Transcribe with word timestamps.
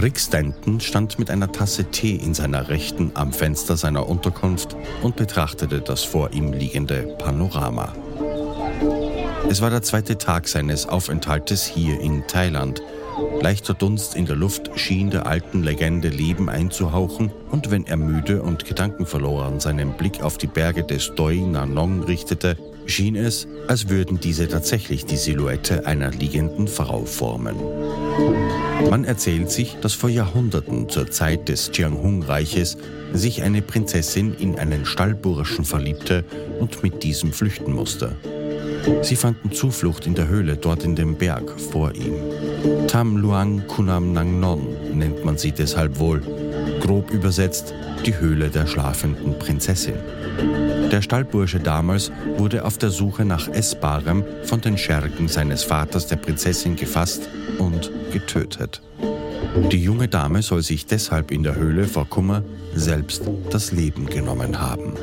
Rick 0.00 0.20
Stanton 0.20 0.78
stand 0.78 1.18
mit 1.18 1.28
einer 1.28 1.50
Tasse 1.50 1.84
Tee 1.86 2.14
in 2.14 2.32
seiner 2.32 2.68
Rechten 2.68 3.10
am 3.14 3.32
Fenster 3.32 3.76
seiner 3.76 4.08
Unterkunft 4.08 4.76
und 5.02 5.16
betrachtete 5.16 5.80
das 5.80 6.04
vor 6.04 6.32
ihm 6.32 6.52
liegende 6.52 7.16
Panorama. 7.18 7.92
Es 9.48 9.60
war 9.60 9.70
der 9.70 9.82
zweite 9.82 10.16
Tag 10.16 10.46
seines 10.46 10.86
Aufenthaltes 10.86 11.66
hier 11.66 11.98
in 12.00 12.24
Thailand. 12.28 12.80
Leichter 13.40 13.74
Dunst 13.74 14.14
in 14.14 14.26
der 14.26 14.36
Luft 14.36 14.70
schien 14.78 15.10
der 15.10 15.26
alten 15.26 15.64
Legende 15.64 16.10
Leben 16.10 16.48
einzuhauchen, 16.48 17.32
und 17.50 17.72
wenn 17.72 17.84
er 17.84 17.96
müde 17.96 18.42
und 18.42 18.64
gedankenverloren 18.64 19.58
seinen 19.58 19.94
Blick 19.94 20.22
auf 20.22 20.38
die 20.38 20.46
Berge 20.46 20.84
des 20.84 21.12
Doi 21.16 21.38
Nanong 21.40 22.04
richtete, 22.04 22.56
schien 22.88 23.16
es, 23.16 23.46
als 23.68 23.88
würden 23.88 24.18
diese 24.18 24.48
tatsächlich 24.48 25.04
die 25.04 25.16
Silhouette 25.16 25.86
einer 25.86 26.10
liegenden 26.10 26.66
Frau 26.66 27.04
formen. 27.04 27.56
Man 28.90 29.04
erzählt 29.04 29.50
sich, 29.50 29.76
dass 29.80 29.94
vor 29.94 30.10
Jahrhunderten 30.10 30.88
zur 30.88 31.10
Zeit 31.10 31.48
des 31.48 31.70
Jianghung-Reiches 31.72 32.78
sich 33.12 33.42
eine 33.42 33.62
Prinzessin 33.62 34.34
in 34.34 34.58
einen 34.58 34.86
Stallburschen 34.86 35.64
verliebte 35.64 36.24
und 36.58 36.82
mit 36.82 37.02
diesem 37.02 37.32
flüchten 37.32 37.72
musste. 37.72 38.16
Sie 39.02 39.16
fanden 39.16 39.52
Zuflucht 39.52 40.06
in 40.06 40.14
der 40.14 40.28
Höhle 40.28 40.56
dort 40.56 40.84
in 40.84 40.96
dem 40.96 41.16
Berg 41.16 41.60
vor 41.60 41.94
ihm. 41.94 42.14
Tam 42.86 43.16
Luang 43.16 43.66
Kunam 43.66 44.12
Nang 44.12 44.40
Non 44.40 44.66
nennt 44.94 45.24
man 45.24 45.36
sie 45.36 45.52
deshalb 45.52 45.98
wohl, 45.98 46.22
grob 46.80 47.10
übersetzt 47.10 47.74
die 48.04 48.18
Höhle 48.18 48.48
der 48.50 48.66
schlafenden 48.66 49.38
Prinzessin. 49.38 49.96
Der 50.90 51.02
Stallbursche 51.02 51.60
damals 51.60 52.10
wurde 52.36 52.64
auf 52.64 52.78
der 52.78 52.90
Suche 52.90 53.24
nach 53.24 53.48
Essbarem 53.48 54.24
von 54.44 54.60
den 54.60 54.78
Schergen 54.78 55.28
seines 55.28 55.64
Vaters 55.64 56.06
der 56.06 56.16
Prinzessin 56.16 56.76
gefasst 56.76 57.28
und 57.58 57.90
getötet. 58.12 58.80
Die 59.70 59.82
junge 59.82 60.08
Dame 60.08 60.42
soll 60.42 60.62
sich 60.62 60.86
deshalb 60.86 61.30
in 61.30 61.42
der 61.42 61.56
Höhle 61.56 61.84
vor 61.84 62.08
Kummer 62.08 62.42
selbst 62.74 63.22
das 63.50 63.72
Leben 63.72 64.06
genommen 64.06 64.60
haben. 64.60 64.94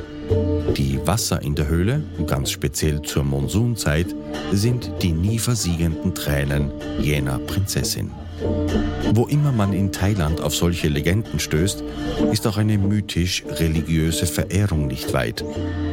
Die 0.76 1.00
Wasser 1.06 1.42
in 1.42 1.56
der 1.56 1.68
Höhle, 1.68 2.04
ganz 2.26 2.52
speziell 2.52 3.02
zur 3.02 3.24
Monsunzeit, 3.24 4.08
sind 4.52 4.92
die 5.02 5.12
nie 5.12 5.38
versiegenden 5.38 6.16
Tränen 6.16 6.72
jener 7.00 7.38
Prinzessin. 7.40 8.12
Wo 9.14 9.28
immer 9.28 9.52
man 9.52 9.72
in 9.72 9.92
Thailand 9.92 10.42
auf 10.42 10.54
solche 10.54 10.90
Legenden 10.90 11.40
stößt, 11.40 11.84
ist 12.32 12.46
auch 12.48 12.58
eine 12.58 12.78
mythisch-religiöse 12.78 14.26
Verehrung 14.26 14.88
nicht 14.88 15.14
weit. 15.14 15.44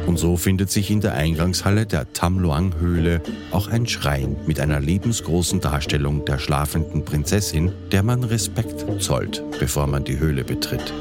Und 0.05 0.17
so 0.17 0.35
findet 0.35 0.69
sich 0.69 0.91
in 0.91 0.99
der 0.99 1.13
Eingangshalle 1.13 1.85
der 1.85 2.11
Tam 2.11 2.39
Luang 2.39 2.75
Höhle 2.79 3.21
auch 3.51 3.69
ein 3.69 3.87
Schrein 3.87 4.35
mit 4.45 4.59
einer 4.59 4.81
lebensgroßen 4.81 5.61
Darstellung 5.61 6.25
der 6.25 6.37
schlafenden 6.37 7.05
Prinzessin, 7.05 7.71
der 7.91 8.03
man 8.03 8.23
Respekt 8.23 8.85
zollt, 9.01 9.41
bevor 9.59 9.87
man 9.87 10.03
die 10.03 10.19
Höhle 10.19 10.43
betritt. 10.43 10.93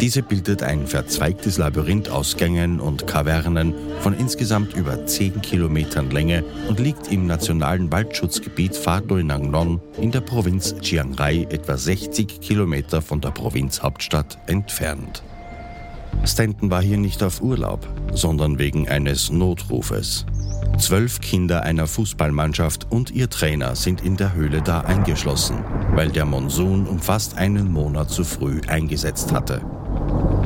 Diese 0.00 0.22
bildet 0.22 0.62
ein 0.62 0.86
verzweigtes 0.86 1.58
Labyrinth 1.58 2.08
aus 2.08 2.36
Gängen 2.36 2.80
und 2.80 3.06
Kavernen 3.06 3.74
von 4.00 4.14
insgesamt 4.14 4.74
über 4.74 5.04
10 5.04 5.42
Kilometern 5.42 6.10
Länge 6.10 6.44
und 6.68 6.80
liegt 6.80 7.12
im 7.12 7.26
nationalen 7.26 7.92
Waldschutzgebiet 7.92 8.74
Pha 8.74 9.00
Doi 9.00 9.22
Nang 9.22 9.50
Non 9.50 9.80
in 10.00 10.12
der 10.12 10.20
Provinz 10.20 10.45
Chiang 10.80 11.14
Rai 11.14 11.46
etwa 11.50 11.76
60 11.76 12.40
Kilometer 12.40 13.02
von 13.02 13.20
der 13.20 13.30
Provinzhauptstadt 13.30 14.38
entfernt. 14.46 15.24
Stanton 16.24 16.70
war 16.70 16.82
hier 16.82 16.98
nicht 16.98 17.22
auf 17.22 17.42
Urlaub, 17.42 17.86
sondern 18.12 18.58
wegen 18.58 18.88
eines 18.88 19.30
Notrufes. 19.30 20.24
Zwölf 20.78 21.20
Kinder 21.20 21.62
einer 21.62 21.88
Fußballmannschaft 21.88 22.90
und 22.90 23.10
ihr 23.10 23.28
Trainer 23.28 23.74
sind 23.74 24.02
in 24.02 24.16
der 24.16 24.34
Höhle 24.34 24.62
da 24.62 24.82
eingeschlossen, 24.82 25.64
weil 25.94 26.10
der 26.10 26.24
Monsun 26.24 26.86
um 26.86 27.00
fast 27.00 27.36
einen 27.36 27.72
Monat 27.72 28.10
zu 28.10 28.22
früh 28.22 28.60
eingesetzt 28.68 29.32
hatte. 29.32 29.62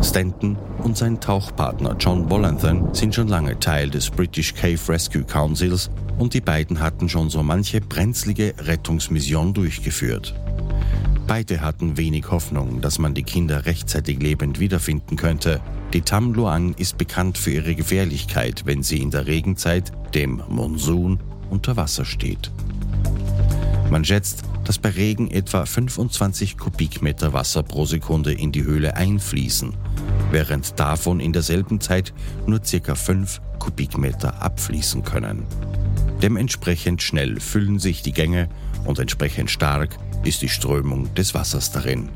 Stanton 0.03 0.57
und 0.79 0.97
sein 0.97 1.21
Tauchpartner 1.21 1.95
John 1.99 2.27
Bollanthan 2.27 2.95
sind 2.95 3.15
schon 3.15 3.29
lange 3.29 3.59
Teil 3.59 3.91
des 3.91 4.11
British 4.11 4.55
Cave 4.55 4.81
Rescue 4.89 5.23
Councils 5.23 5.91
und 6.19 6.35
die 6.35 6.41
beiden 6.41 6.81
hatten 6.81 7.09
schon 7.09 7.31
so 7.31 7.43
manche 7.43 7.81
brenzlige 7.81 8.55
Rettungsmission 8.59 9.55
durchgeführt. 9.55 10.35
Beide 11.27 11.61
hatten 11.61 11.97
wenig 11.97 12.31
Hoffnung, 12.31 12.81
dass 12.81 12.99
man 12.99 13.15
die 13.15 13.23
Kinder 13.23 13.67
rechtzeitig 13.67 14.21
lebend 14.21 14.59
wiederfinden 14.59 15.17
könnte. 15.17 15.61
Die 15.93 16.01
Tam 16.01 16.35
Luang 16.35 16.75
ist 16.75 16.99
bekannt 16.99 17.39
für 17.39 17.53
ihre 17.53 17.77
Gefährlichkeit, 17.77 18.63
wenn 18.65 18.83
sie 18.83 18.99
in 18.99 19.13
der 19.13 19.29
Regenzeit, 19.29 19.93
dem 20.15 20.43
Monsun, 20.49 21.21
unter 21.49 21.77
Wasser 21.77 22.05
steht. 22.05 22.51
Man 23.91 24.05
schätzt, 24.05 24.43
dass 24.65 24.79
bei 24.79 24.91
Regen 24.91 25.31
etwa 25.31 25.67
25 25.67 26.59
Kubikmeter 26.59 27.33
Wasser 27.33 27.63
pro 27.63 27.87
Sekunde 27.87 28.33
in 28.33 28.53
die 28.53 28.65
Höhle 28.65 28.97
einfließen, 28.97 29.75
während 30.31 30.79
davon 30.79 31.21
in 31.21 31.33
derselben 31.33 31.81
Zeit 31.81 32.13
nur 32.47 32.61
ca. 32.61 32.95
5 32.95 33.41
Kubikmeter 33.59 34.43
abfließen 34.43 35.05
können. 35.05 35.45
Dementsprechend 36.23 37.03
schnell 37.03 37.41
füllen 37.41 37.79
sich 37.79 38.03
die 38.03 38.13
Gänge 38.13 38.49
und 38.85 38.99
entsprechend 38.99 39.51
stark 39.51 39.97
ist 40.25 40.43
die 40.43 40.49
Strömung 40.49 41.13
des 41.15 41.35
Wassers 41.35 41.73
darin. 41.73 42.11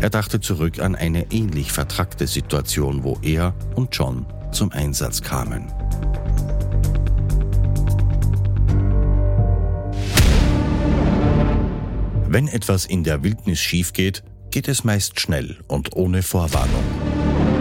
Er 0.00 0.10
dachte 0.10 0.40
zurück 0.40 0.78
an 0.80 0.94
eine 0.94 1.32
ähnlich 1.32 1.72
vertrackte 1.72 2.26
Situation, 2.26 3.02
wo 3.02 3.18
er 3.22 3.54
und 3.74 3.96
John 3.96 4.26
zum 4.52 4.70
Einsatz 4.72 5.22
kamen. 5.22 5.72
Wenn 12.36 12.48
etwas 12.48 12.84
in 12.84 13.02
der 13.02 13.24
Wildnis 13.24 13.58
schief 13.60 13.94
geht, 13.94 14.22
geht 14.50 14.68
es 14.68 14.84
meist 14.84 15.18
schnell 15.18 15.56
und 15.68 15.96
ohne 15.96 16.22
Vorwarnung. 16.22 16.84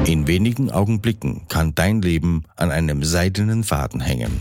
In 0.06 0.28
wenigen 0.28 0.70
Augenblicken 0.70 1.48
kann 1.48 1.74
dein 1.74 2.02
Leben 2.02 2.44
an 2.58 2.72
einem 2.72 3.02
seidenen 3.02 3.64
Faden 3.64 4.02
hängen. 4.02 4.38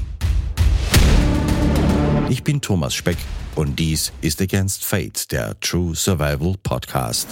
Ich 2.31 2.43
bin 2.43 2.61
Thomas 2.61 2.95
Speck 2.97 3.17
und 3.55 3.79
dies 3.79 4.13
ist 4.23 4.43
Against 4.43 4.85
Fate, 4.85 5.31
der 5.31 5.55
True 5.61 5.95
Survival 5.95 6.57
Podcast. 6.65 7.29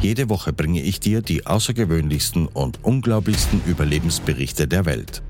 Jede 0.00 0.30
Woche 0.30 0.54
bringe 0.54 0.80
ich 0.80 0.98
dir 0.98 1.20
die 1.20 1.44
außergewöhnlichsten 1.44 2.46
und 2.46 2.82
unglaublichsten 2.82 3.60
Überlebensberichte 3.66 4.66
der 4.66 4.86
Welt. 4.86 5.22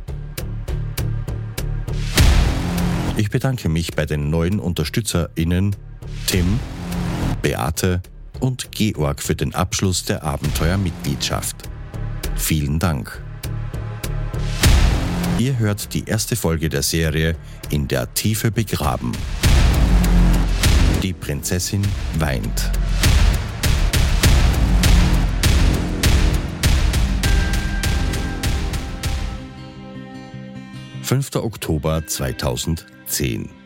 Ich 3.16 3.30
bedanke 3.30 3.68
mich 3.68 3.94
bei 3.94 4.06
den 4.06 4.30
neuen 4.30 4.60
UnterstützerInnen 4.60 5.74
Tim, 6.26 6.58
Beate 7.42 8.02
und 8.40 8.72
Georg 8.72 9.22
für 9.22 9.34
den 9.34 9.54
Abschluss 9.54 10.04
der 10.04 10.22
Abenteuermitgliedschaft. 10.22 11.56
Vielen 12.36 12.78
Dank. 12.78 13.22
Ihr 15.38 15.58
hört 15.58 15.94
die 15.94 16.04
erste 16.04 16.36
Folge 16.36 16.68
der 16.68 16.82
Serie 16.82 17.36
In 17.70 17.88
der 17.88 18.12
Tiefe 18.14 18.50
begraben. 18.50 19.12
Die 21.02 21.12
Prinzessin 21.12 21.82
weint. 22.18 22.70
Fünfter 31.02 31.44
Oktober 31.44 32.06
2010 32.06 33.63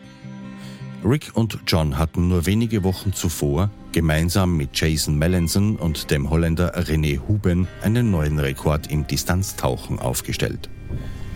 Rick 1.03 1.31
und 1.33 1.59
John 1.65 1.97
hatten 1.97 2.27
nur 2.27 2.45
wenige 2.45 2.83
Wochen 2.83 3.13
zuvor 3.13 3.69
gemeinsam 3.93 4.57
mit 4.57 4.71
Jason 4.73 5.17
Melanson 5.17 5.77
und 5.77 6.11
dem 6.11 6.29
Holländer 6.29 6.77
René 6.77 7.19
Huben 7.25 7.67
einen 7.81 8.11
neuen 8.11 8.37
Rekord 8.37 8.91
im 8.91 9.07
Distanztauchen 9.07 9.99
aufgestellt. 9.99 10.69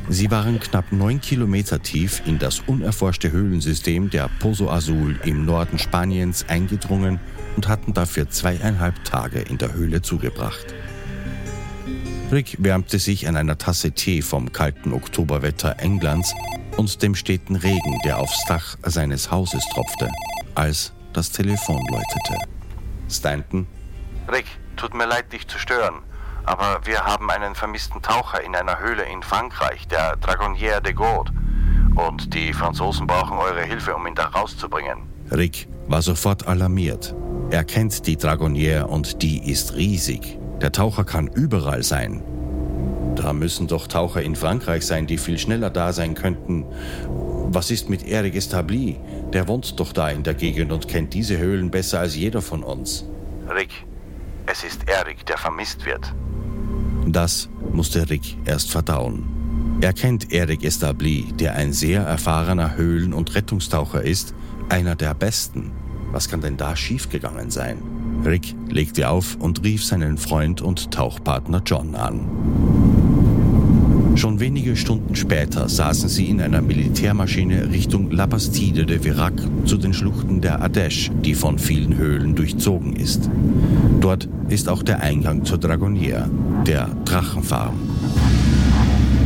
Sie 0.09 0.29
waren 0.29 0.59
knapp 0.59 0.91
neun 0.91 1.21
Kilometer 1.21 1.81
tief 1.81 2.21
in 2.25 2.39
das 2.39 2.59
unerforschte 2.67 3.31
Höhlensystem 3.31 4.09
der 4.09 4.29
Pozo 4.39 4.69
Azul 4.69 5.17
im 5.23 5.45
Norden 5.45 5.79
Spaniens 5.79 6.45
eingedrungen 6.49 7.21
und 7.55 7.69
hatten 7.69 7.93
dafür 7.93 8.29
zweieinhalb 8.29 9.05
Tage 9.05 9.39
in 9.39 9.57
der 9.57 9.73
Höhle 9.73 10.01
zugebracht. 10.01 10.73
Rick 12.33 12.55
wärmte 12.57 12.97
sich 12.97 13.27
an 13.27 13.37
einer 13.37 13.59
Tasse 13.59 13.91
Tee 13.91 14.23
vom 14.23 14.51
kalten 14.51 14.91
Oktoberwetter 14.91 15.75
Englands 15.77 16.33
und 16.77 17.03
dem 17.03 17.13
steten 17.13 17.55
Regen, 17.55 17.99
der 18.03 18.17
aufs 18.17 18.43
Dach 18.47 18.75
seines 18.81 19.29
Hauses 19.29 19.63
tropfte, 19.71 20.09
als 20.55 20.93
das 21.13 21.31
Telefon 21.31 21.79
läutete. 21.91 22.39
Stanton? 23.07 23.67
Rick, 24.31 24.45
tut 24.77 24.95
mir 24.95 25.05
leid, 25.05 25.31
dich 25.31 25.47
zu 25.47 25.59
stören, 25.59 26.01
aber 26.43 26.81
wir 26.85 27.05
haben 27.05 27.29
einen 27.29 27.53
vermissten 27.53 28.01
Taucher 28.01 28.43
in 28.43 28.55
einer 28.55 28.79
Höhle 28.79 29.03
in 29.03 29.21
Frankreich, 29.21 29.87
der 29.87 30.15
Dragonnier 30.15 30.81
de 30.81 30.93
Gaude. 30.93 31.31
Und 31.93 32.33
die 32.33 32.51
Franzosen 32.51 33.05
brauchen 33.05 33.37
eure 33.37 33.61
Hilfe, 33.61 33.95
um 33.95 34.07
ihn 34.07 34.15
da 34.15 34.25
rauszubringen. 34.25 35.03
Rick 35.29 35.67
war 35.87 36.01
sofort 36.01 36.47
alarmiert. 36.47 37.13
Er 37.51 37.63
kennt 37.63 38.07
die 38.07 38.17
Dragonnier 38.17 38.89
und 38.89 39.21
die 39.21 39.51
ist 39.51 39.75
riesig. 39.75 40.39
Der 40.63 40.71
Taucher 40.71 41.03
kann 41.03 41.27
überall 41.27 41.83
sein. 41.83 42.23
Da 43.17 43.33
müssen 43.33 43.67
doch 43.67 43.85
Taucher 43.85 44.21
in 44.21 44.33
Frankreich 44.33 44.85
sein, 44.85 45.07
die 45.07 45.17
viel 45.17 45.37
schneller 45.37 45.69
da 45.69 45.91
sein 45.91 46.15
könnten. 46.15 46.65
Was 47.49 47.69
ist 47.69 47.89
mit 47.89 48.07
Eric 48.07 48.33
Establi? 48.33 48.97
Der 49.33 49.49
wohnt 49.49 49.77
doch 49.77 49.91
da 49.91 50.09
in 50.09 50.23
der 50.23 50.35
Gegend 50.35 50.71
und 50.71 50.87
kennt 50.87 51.13
diese 51.13 51.37
Höhlen 51.37 51.69
besser 51.69 51.99
als 51.99 52.15
jeder 52.15 52.41
von 52.41 52.63
uns. 52.63 53.03
Rick, 53.53 53.85
es 54.45 54.63
ist 54.63 54.87
Eric, 54.87 55.25
der 55.25 55.37
vermisst 55.37 55.85
wird. 55.85 56.13
Das 57.07 57.49
musste 57.73 58.09
Rick 58.09 58.37
erst 58.45 58.71
verdauen. 58.71 59.77
Er 59.81 59.91
kennt 59.91 60.31
Eric 60.31 60.63
Establi, 60.63 61.25
der 61.37 61.55
ein 61.55 61.73
sehr 61.73 62.03
erfahrener 62.03 62.77
Höhlen- 62.77 63.13
und 63.13 63.35
Rettungstaucher 63.35 64.01
ist, 64.01 64.33
einer 64.69 64.95
der 64.95 65.13
besten. 65.13 65.73
Was 66.13 66.29
kann 66.29 66.39
denn 66.39 66.55
da 66.55 66.73
schiefgegangen 66.77 67.51
sein? 67.51 68.02
Rick 68.25 68.55
legte 68.69 69.09
auf 69.09 69.37
und 69.39 69.63
rief 69.63 69.83
seinen 69.83 70.17
Freund 70.17 70.61
und 70.61 70.91
Tauchpartner 70.91 71.61
John 71.65 71.95
an. 71.95 72.21
Schon 74.15 74.39
wenige 74.39 74.75
Stunden 74.75 75.15
später 75.15 75.67
saßen 75.67 76.07
sie 76.07 76.29
in 76.29 76.39
einer 76.39 76.61
Militärmaschine 76.61 77.71
Richtung 77.71 78.11
La 78.11 78.27
Bastide 78.27 78.85
de 78.85 79.03
Virac 79.03 79.33
zu 79.65 79.77
den 79.77 79.93
Schluchten 79.93 80.39
der 80.39 80.61
Ardèche, 80.61 81.11
die 81.21 81.33
von 81.33 81.57
vielen 81.57 81.97
Höhlen 81.97 82.35
durchzogen 82.35 82.95
ist. 82.95 83.29
Dort 84.01 84.29
ist 84.49 84.69
auch 84.69 84.83
der 84.83 85.01
Eingang 85.01 85.45
zur 85.45 85.57
Dragonnier, 85.57 86.29
der 86.67 86.89
Drachenfarm. 87.05 87.75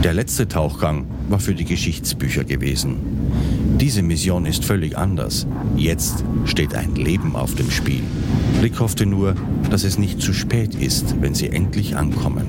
Der 0.03 0.13
letzte 0.13 0.47
Tauchgang 0.47 1.05
war 1.27 1.39
für 1.39 1.53
die 1.53 1.65
Geschichtsbücher 1.65 2.45
gewesen. 2.45 2.95
Diese 3.79 4.01
Mission 4.01 4.47
ist 4.47 4.65
völlig 4.65 4.97
anders. 4.97 5.45
Jetzt 5.75 6.25
steht 6.45 6.73
ein 6.73 6.95
Leben 6.95 7.35
auf 7.35 7.53
dem 7.53 7.69
Spiel. 7.69 8.01
Rick 8.59 8.79
hoffte 8.79 9.05
nur, 9.05 9.35
dass 9.69 9.83
es 9.83 9.99
nicht 9.99 10.19
zu 10.19 10.33
spät 10.33 10.73
ist, 10.73 11.21
wenn 11.21 11.35
sie 11.35 11.49
endlich 11.49 11.95
ankommen. 11.95 12.47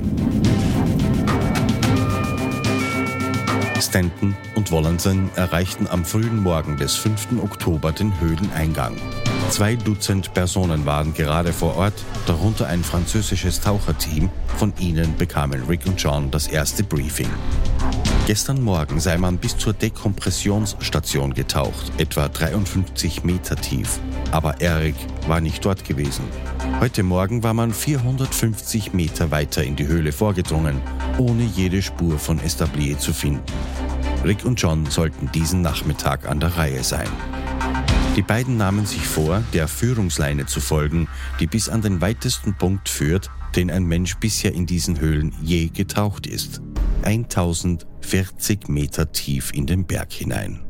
Stanton 3.78 4.34
und 4.54 4.72
Wollensen 4.72 5.30
erreichten 5.36 5.86
am 5.88 6.04
frühen 6.06 6.42
Morgen 6.42 6.78
des 6.78 6.94
5. 6.96 7.42
Oktober 7.42 7.92
den 7.92 8.18
Höhleneingang. 8.20 8.96
Zwei 9.50 9.76
Dutzend 9.76 10.32
Personen 10.32 10.86
waren 10.86 11.12
gerade 11.12 11.52
vor 11.52 11.76
Ort, 11.76 12.04
darunter 12.26 12.68
ein 12.68 12.82
französisches 12.82 13.60
Taucherteam. 13.60 14.30
Von 14.56 14.72
ihnen 14.78 15.14
bekamen 15.16 15.62
Rick 15.64 15.86
und 15.86 16.02
John 16.02 16.30
das 16.30 16.48
erste 16.48 16.84
Briefing. 16.84 17.30
Gestern 18.28 18.60
Morgen 18.60 19.00
sei 19.00 19.16
man 19.16 19.38
bis 19.38 19.56
zur 19.56 19.72
Dekompressionsstation 19.72 21.32
getaucht, 21.32 21.90
etwa 21.96 22.28
53 22.28 23.24
Meter 23.24 23.56
tief. 23.56 24.00
Aber 24.32 24.60
Eric 24.60 24.96
war 25.26 25.40
nicht 25.40 25.64
dort 25.64 25.86
gewesen. 25.86 26.24
Heute 26.78 27.04
Morgen 27.04 27.42
war 27.42 27.54
man 27.54 27.72
450 27.72 28.92
Meter 28.92 29.30
weiter 29.30 29.64
in 29.64 29.76
die 29.76 29.86
Höhle 29.86 30.12
vorgedrungen, 30.12 30.78
ohne 31.16 31.42
jede 31.42 31.80
Spur 31.80 32.18
von 32.18 32.38
Establier 32.38 32.98
zu 32.98 33.14
finden. 33.14 33.40
Rick 34.22 34.44
und 34.44 34.60
John 34.60 34.84
sollten 34.84 35.32
diesen 35.32 35.62
Nachmittag 35.62 36.28
an 36.28 36.38
der 36.38 36.54
Reihe 36.54 36.84
sein. 36.84 37.08
Die 38.14 38.20
beiden 38.20 38.58
nahmen 38.58 38.84
sich 38.84 39.06
vor, 39.06 39.42
der 39.54 39.68
Führungsleine 39.68 40.44
zu 40.44 40.60
folgen, 40.60 41.08
die 41.40 41.46
bis 41.46 41.70
an 41.70 41.80
den 41.80 42.02
weitesten 42.02 42.52
Punkt 42.58 42.90
führt, 42.90 43.30
den 43.56 43.70
ein 43.70 43.84
Mensch 43.84 44.18
bisher 44.18 44.52
in 44.52 44.66
diesen 44.66 45.00
Höhlen 45.00 45.34
je 45.40 45.68
getaucht 45.68 46.26
ist. 46.26 46.60
1040 47.02 48.68
Meter 48.68 49.12
tief 49.12 49.52
in 49.54 49.66
den 49.66 49.86
Berg 49.86 50.12
hinein. 50.12 50.60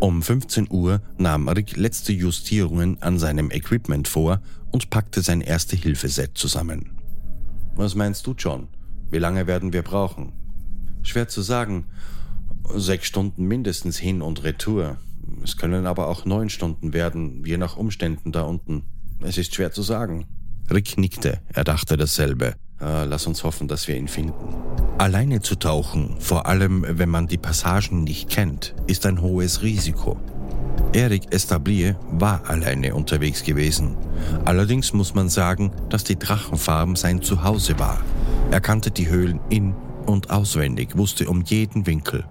Um 0.00 0.22
15 0.22 0.68
Uhr 0.70 1.02
nahm 1.18 1.48
Rick 1.48 1.76
letzte 1.76 2.12
Justierungen 2.12 3.00
an 3.02 3.18
seinem 3.18 3.50
Equipment 3.50 4.08
vor 4.08 4.40
und 4.70 4.90
packte 4.90 5.20
sein 5.20 5.40
Erste-Hilfe-Set 5.40 6.38
zusammen. 6.38 6.98
Was 7.74 7.94
meinst 7.94 8.26
du, 8.26 8.34
John? 8.36 8.68
Wie 9.10 9.18
lange 9.18 9.46
werden 9.46 9.72
wir 9.72 9.82
brauchen? 9.82 10.32
Schwer 11.02 11.28
zu 11.28 11.42
sagen. 11.42 11.86
Sechs 12.74 13.06
Stunden 13.06 13.46
mindestens 13.46 13.98
hin 13.98 14.22
und 14.22 14.44
retour. 14.44 14.98
Es 15.42 15.56
können 15.56 15.86
aber 15.86 16.08
auch 16.08 16.24
neun 16.24 16.50
Stunden 16.50 16.92
werden, 16.92 17.44
je 17.44 17.56
nach 17.56 17.76
Umständen 17.76 18.32
da 18.32 18.42
unten. 18.42 18.84
Es 19.20 19.38
ist 19.38 19.54
schwer 19.54 19.72
zu 19.72 19.82
sagen. 19.82 20.26
Rick 20.70 20.98
nickte, 20.98 21.40
er 21.52 21.64
dachte 21.64 21.96
dasselbe. 21.96 22.54
Äh, 22.80 23.04
lass 23.04 23.26
uns 23.26 23.44
hoffen, 23.44 23.68
dass 23.68 23.88
wir 23.88 23.96
ihn 23.96 24.08
finden. 24.08 24.54
Alleine 24.98 25.40
zu 25.40 25.54
tauchen, 25.54 26.16
vor 26.18 26.46
allem 26.46 26.84
wenn 26.86 27.08
man 27.08 27.26
die 27.26 27.38
Passagen 27.38 28.04
nicht 28.04 28.28
kennt, 28.28 28.74
ist 28.86 29.06
ein 29.06 29.20
hohes 29.20 29.62
Risiko. 29.62 30.18
Eric 30.92 31.32
Establier 31.32 31.96
war 32.10 32.42
alleine 32.48 32.94
unterwegs 32.94 33.44
gewesen. 33.44 33.96
Allerdings 34.44 34.92
muss 34.92 35.14
man 35.14 35.28
sagen, 35.28 35.70
dass 35.88 36.04
die 36.04 36.18
Drachenfarm 36.18 36.96
sein 36.96 37.22
Zuhause 37.22 37.78
war. 37.78 38.00
Er 38.50 38.60
kannte 38.60 38.90
die 38.90 39.08
Höhlen 39.08 39.40
in 39.50 39.74
und 40.06 40.30
auswendig, 40.30 40.96
wusste 40.96 41.28
um 41.28 41.42
jeden 41.42 41.86
Winkel. 41.86 42.24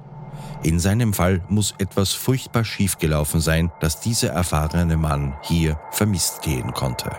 In 0.64 0.80
seinem 0.80 1.14
Fall 1.14 1.42
muss 1.48 1.74
etwas 1.78 2.12
furchtbar 2.12 2.66
schiefgelaufen 2.66 3.40
sein, 3.40 3.72
dass 3.80 4.02
dieser 4.02 4.30
erfahrene 4.30 4.98
Mann 4.98 5.36
hier 5.44 5.80
vermisst 5.92 6.42
gehen 6.42 6.74
konnte. 6.74 7.12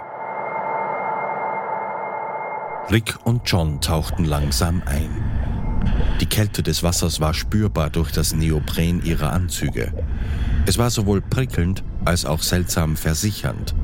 Rick 2.90 3.24
und 3.24 3.42
John 3.44 3.80
tauchten 3.80 4.24
langsam 4.24 4.82
ein. 4.84 5.10
Die 6.20 6.26
Kälte 6.26 6.62
des 6.64 6.82
Wassers 6.82 7.20
war 7.20 7.34
spürbar 7.34 7.88
durch 7.88 8.10
das 8.10 8.34
Neopren 8.34 9.04
ihrer 9.04 9.32
Anzüge. 9.32 9.92
Es 10.66 10.76
war 10.76 10.90
sowohl 10.90 11.20
prickelnd 11.20 11.84
als 12.04 12.24
auch 12.24 12.42
seltsam 12.42 12.96
versichernd. 12.96 13.76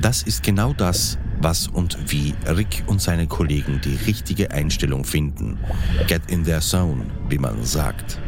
Das 0.00 0.22
ist 0.22 0.42
genau 0.42 0.72
das, 0.72 1.18
was 1.42 1.68
und 1.68 2.10
wie 2.10 2.34
Rick 2.46 2.84
und 2.86 3.02
seine 3.02 3.26
Kollegen 3.26 3.82
die 3.84 3.96
richtige 4.06 4.50
Einstellung 4.50 5.04
finden. 5.04 5.58
Get 6.06 6.22
in 6.28 6.44
their 6.44 6.60
zone, 6.60 7.04
wie 7.28 7.38
man 7.38 7.62
sagt. 7.64 8.18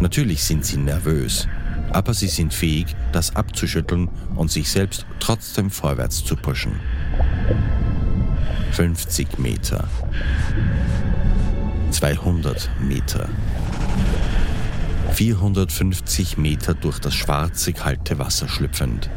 Natürlich 0.00 0.44
sind 0.44 0.64
sie 0.64 0.78
nervös, 0.78 1.46
aber 1.92 2.14
sie 2.14 2.28
sind 2.28 2.54
fähig, 2.54 2.86
das 3.12 3.36
abzuschütteln 3.36 4.08
und 4.34 4.50
sich 4.50 4.70
selbst 4.70 5.04
trotzdem 5.20 5.70
vorwärts 5.70 6.24
zu 6.24 6.36
pushen. 6.36 6.80
50 8.72 9.38
Meter. 9.38 9.88
200 11.90 12.70
Meter. 12.80 13.28
450 15.12 16.36
Meter 16.36 16.74
durch 16.74 16.98
das 16.98 17.14
schwarze, 17.14 17.72
kalte 17.72 18.18
Wasser 18.18 18.48
schlüpfend. 18.48 19.08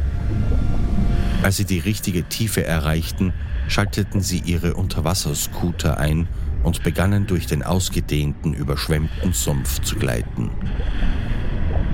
Als 1.44 1.58
sie 1.58 1.66
die 1.66 1.80
richtige 1.80 2.24
Tiefe 2.24 2.64
erreichten, 2.64 3.34
schalteten 3.68 4.22
sie 4.22 4.40
ihre 4.40 4.76
Unterwasserscooter 4.76 5.98
ein 5.98 6.30
und 6.64 6.84
begannen 6.84 7.28
durch 7.28 7.48
den 7.48 7.64
ausgedehnten, 7.64 8.54
überschwemmten 8.54 9.34
Sumpf 9.34 9.82
zu 9.82 9.98
gleiten. 9.98 10.52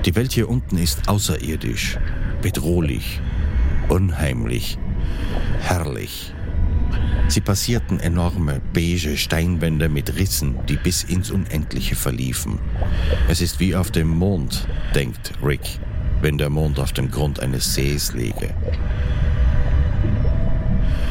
Die 0.05 0.15
Welt 0.15 0.33
hier 0.33 0.49
unten 0.49 0.77
ist 0.77 1.09
außerirdisch, 1.09 1.97
bedrohlich, 2.43 3.19
unheimlich, 3.89 4.77
herrlich. 5.61 6.34
Sie 7.27 7.41
passierten 7.41 7.99
enorme 7.99 8.61
beige 8.73 9.17
Steinwände 9.17 9.89
mit 9.89 10.15
Rissen, 10.15 10.55
die 10.69 10.77
bis 10.77 11.03
ins 11.03 11.31
Unendliche 11.31 11.95
verliefen. 11.95 12.59
Es 13.27 13.41
ist 13.41 13.59
wie 13.59 13.75
auf 13.75 13.91
dem 13.91 14.07
Mond, 14.07 14.67
denkt 14.93 15.33
Rick, 15.43 15.79
wenn 16.21 16.37
der 16.37 16.49
Mond 16.49 16.79
auf 16.79 16.93
dem 16.93 17.09
Grund 17.09 17.39
eines 17.39 17.73
Sees 17.73 18.13
läge. 18.13 18.53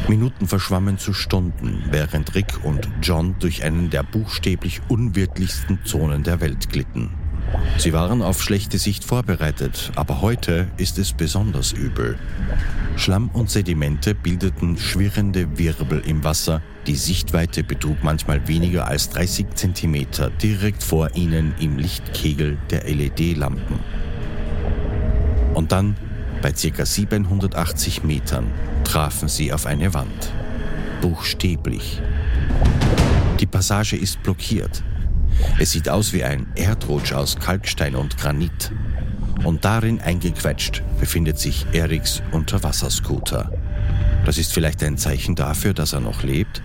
Minuten 0.09 0.47
verschwammen 0.47 0.99
zu 0.99 1.13
Stunden, 1.13 1.83
während 1.91 2.35
Rick 2.35 2.63
und 2.63 2.89
John 3.03 3.35
durch 3.41 3.65
einen 3.65 3.91
der 3.91 4.03
buchstäblich 4.03 4.83
unwirtlichsten 4.89 5.81
Zonen 5.85 6.23
der 6.23 6.41
Welt 6.41 6.71
glitten. 6.71 7.24
Sie 7.77 7.93
waren 7.93 8.23
auf 8.23 8.43
schlechte 8.43 8.79
Sicht 8.79 9.05
vorbereitet, 9.05 9.93
aber 9.97 10.21
heute 10.21 10.69
ist 10.77 10.99
es 10.99 11.13
besonders 11.13 11.73
übel. 11.73 12.19
Schlamm 12.97 13.29
und 13.31 13.51
Sedimente 13.51 14.15
bildeten 14.15 14.79
schwirrende 14.79 15.59
Wirbel 15.59 16.01
im 16.07 16.23
Wasser. 16.23 16.63
Die 16.87 16.95
Sichtweite 16.95 17.65
betrug 17.65 18.03
manchmal 18.03 18.47
weniger 18.47 18.87
als 18.87 19.11
30 19.11 19.55
Zentimeter 19.55 20.31
direkt 20.31 20.83
vor 20.83 21.15
ihnen 21.15 21.55
im 21.59 21.77
Lichtkegel 21.77 22.59
der 22.71 22.85
LED-Lampen. 22.85 23.81
Und 25.55 25.73
dann, 25.73 25.97
bei 26.43 26.53
ca. 26.53 26.87
780 26.87 28.05
Metern, 28.05 28.47
trafen 28.85 29.29
sie 29.29 29.53
auf 29.53 29.67
eine 29.67 29.93
Wand. 29.95 30.33
Buchstäblich. 31.01 32.01
Die 33.41 33.47
Passage 33.47 33.97
ist 33.97 34.23
blockiert. 34.23 34.83
Es 35.59 35.73
sieht 35.73 35.89
aus 35.89 36.13
wie 36.13 36.25
ein 36.25 36.47
Erdrutsch 36.57 37.13
aus 37.13 37.37
Kalkstein 37.37 37.95
und 37.95 38.17
Granit. 38.17 38.73
Und 39.45 39.65
darin 39.65 40.01
eingequetscht 40.01 40.83
befindet 40.99 41.39
sich 41.39 41.67
Eriks 41.73 42.23
Unterwasserscooter. 42.33 43.53
Das 44.25 44.39
ist 44.39 44.53
vielleicht 44.53 44.83
ein 44.83 44.97
Zeichen 44.97 45.35
dafür, 45.35 45.75
dass 45.75 45.93
er 45.93 46.01
noch 46.01 46.23
lebt? 46.23 46.63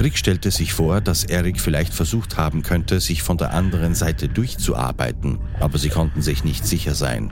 Rick 0.00 0.18
stellte 0.18 0.50
sich 0.50 0.72
vor, 0.72 1.00
dass 1.00 1.24
Erik 1.24 1.60
vielleicht 1.60 1.94
versucht 1.94 2.36
haben 2.36 2.62
könnte, 2.62 3.00
sich 3.00 3.22
von 3.22 3.38
der 3.38 3.54
anderen 3.54 3.94
Seite 3.94 4.28
durchzuarbeiten, 4.28 5.38
aber 5.60 5.78
sie 5.78 5.88
konnten 5.88 6.20
sich 6.20 6.44
nicht 6.44 6.66
sicher 6.66 6.94
sein. 6.94 7.30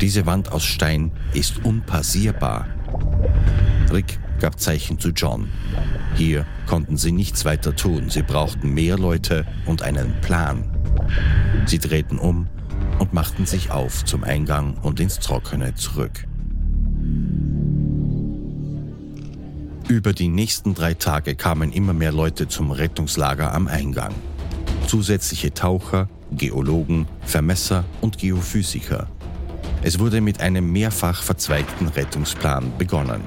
Diese 0.00 0.26
Wand 0.26 0.52
aus 0.52 0.64
Stein 0.64 1.12
ist 1.32 1.64
unpassierbar. 1.64 2.68
Rick 3.90 4.18
gab 4.42 4.58
Zeichen 4.58 4.98
zu 4.98 5.10
John. 5.10 5.48
Hier 6.16 6.44
konnten 6.66 6.96
sie 6.96 7.12
nichts 7.12 7.44
weiter 7.44 7.76
tun. 7.76 8.10
Sie 8.10 8.22
brauchten 8.22 8.74
mehr 8.74 8.98
Leute 8.98 9.46
und 9.66 9.82
einen 9.82 10.20
Plan. 10.20 10.64
Sie 11.64 11.78
drehten 11.78 12.18
um 12.18 12.48
und 12.98 13.12
machten 13.12 13.46
sich 13.46 13.70
auf 13.70 14.04
zum 14.04 14.24
Eingang 14.24 14.74
und 14.82 14.98
ins 14.98 15.20
Trockene 15.20 15.76
zurück. 15.76 16.26
Über 19.88 20.12
die 20.12 20.28
nächsten 20.28 20.74
drei 20.74 20.94
Tage 20.94 21.36
kamen 21.36 21.70
immer 21.70 21.92
mehr 21.92 22.12
Leute 22.12 22.48
zum 22.48 22.72
Rettungslager 22.72 23.54
am 23.54 23.68
Eingang. 23.68 24.12
Zusätzliche 24.88 25.54
Taucher, 25.54 26.08
Geologen, 26.32 27.06
Vermesser 27.20 27.84
und 28.00 28.18
Geophysiker. 28.18 29.06
Es 29.84 30.00
wurde 30.00 30.20
mit 30.20 30.40
einem 30.40 30.72
mehrfach 30.72 31.22
verzweigten 31.22 31.86
Rettungsplan 31.86 32.72
begonnen. 32.76 33.20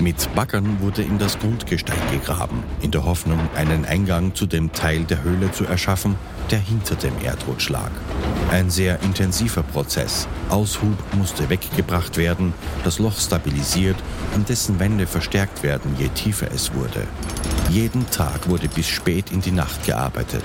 Mit 0.00 0.34
Baggern 0.34 0.80
wurde 0.80 1.02
in 1.02 1.18
das 1.18 1.38
Grundgestein 1.38 1.98
gegraben, 2.12 2.62
in 2.82 2.90
der 2.90 3.04
Hoffnung, 3.04 3.40
einen 3.56 3.86
Eingang 3.86 4.34
zu 4.34 4.46
dem 4.46 4.72
Teil 4.72 5.04
der 5.04 5.22
Höhle 5.22 5.50
zu 5.52 5.64
erschaffen, 5.64 6.16
der 6.50 6.58
hinter 6.58 6.96
dem 6.96 7.14
Erdrutsch 7.24 7.70
lag. 7.70 7.90
Ein 8.50 8.68
sehr 8.68 9.00
intensiver 9.02 9.62
Prozess. 9.62 10.28
Aushub 10.50 10.96
musste 11.16 11.48
weggebracht 11.48 12.18
werden, 12.18 12.52
das 12.84 12.98
Loch 12.98 13.18
stabilisiert 13.18 13.96
und 14.34 14.50
dessen 14.50 14.78
Wände 14.78 15.06
verstärkt 15.06 15.62
werden, 15.62 15.96
je 15.98 16.08
tiefer 16.08 16.48
es 16.54 16.74
wurde. 16.74 17.06
Jeden 17.70 18.08
Tag 18.10 18.48
wurde 18.48 18.68
bis 18.68 18.86
spät 18.86 19.32
in 19.32 19.40
die 19.40 19.50
Nacht 19.50 19.84
gearbeitet. 19.86 20.44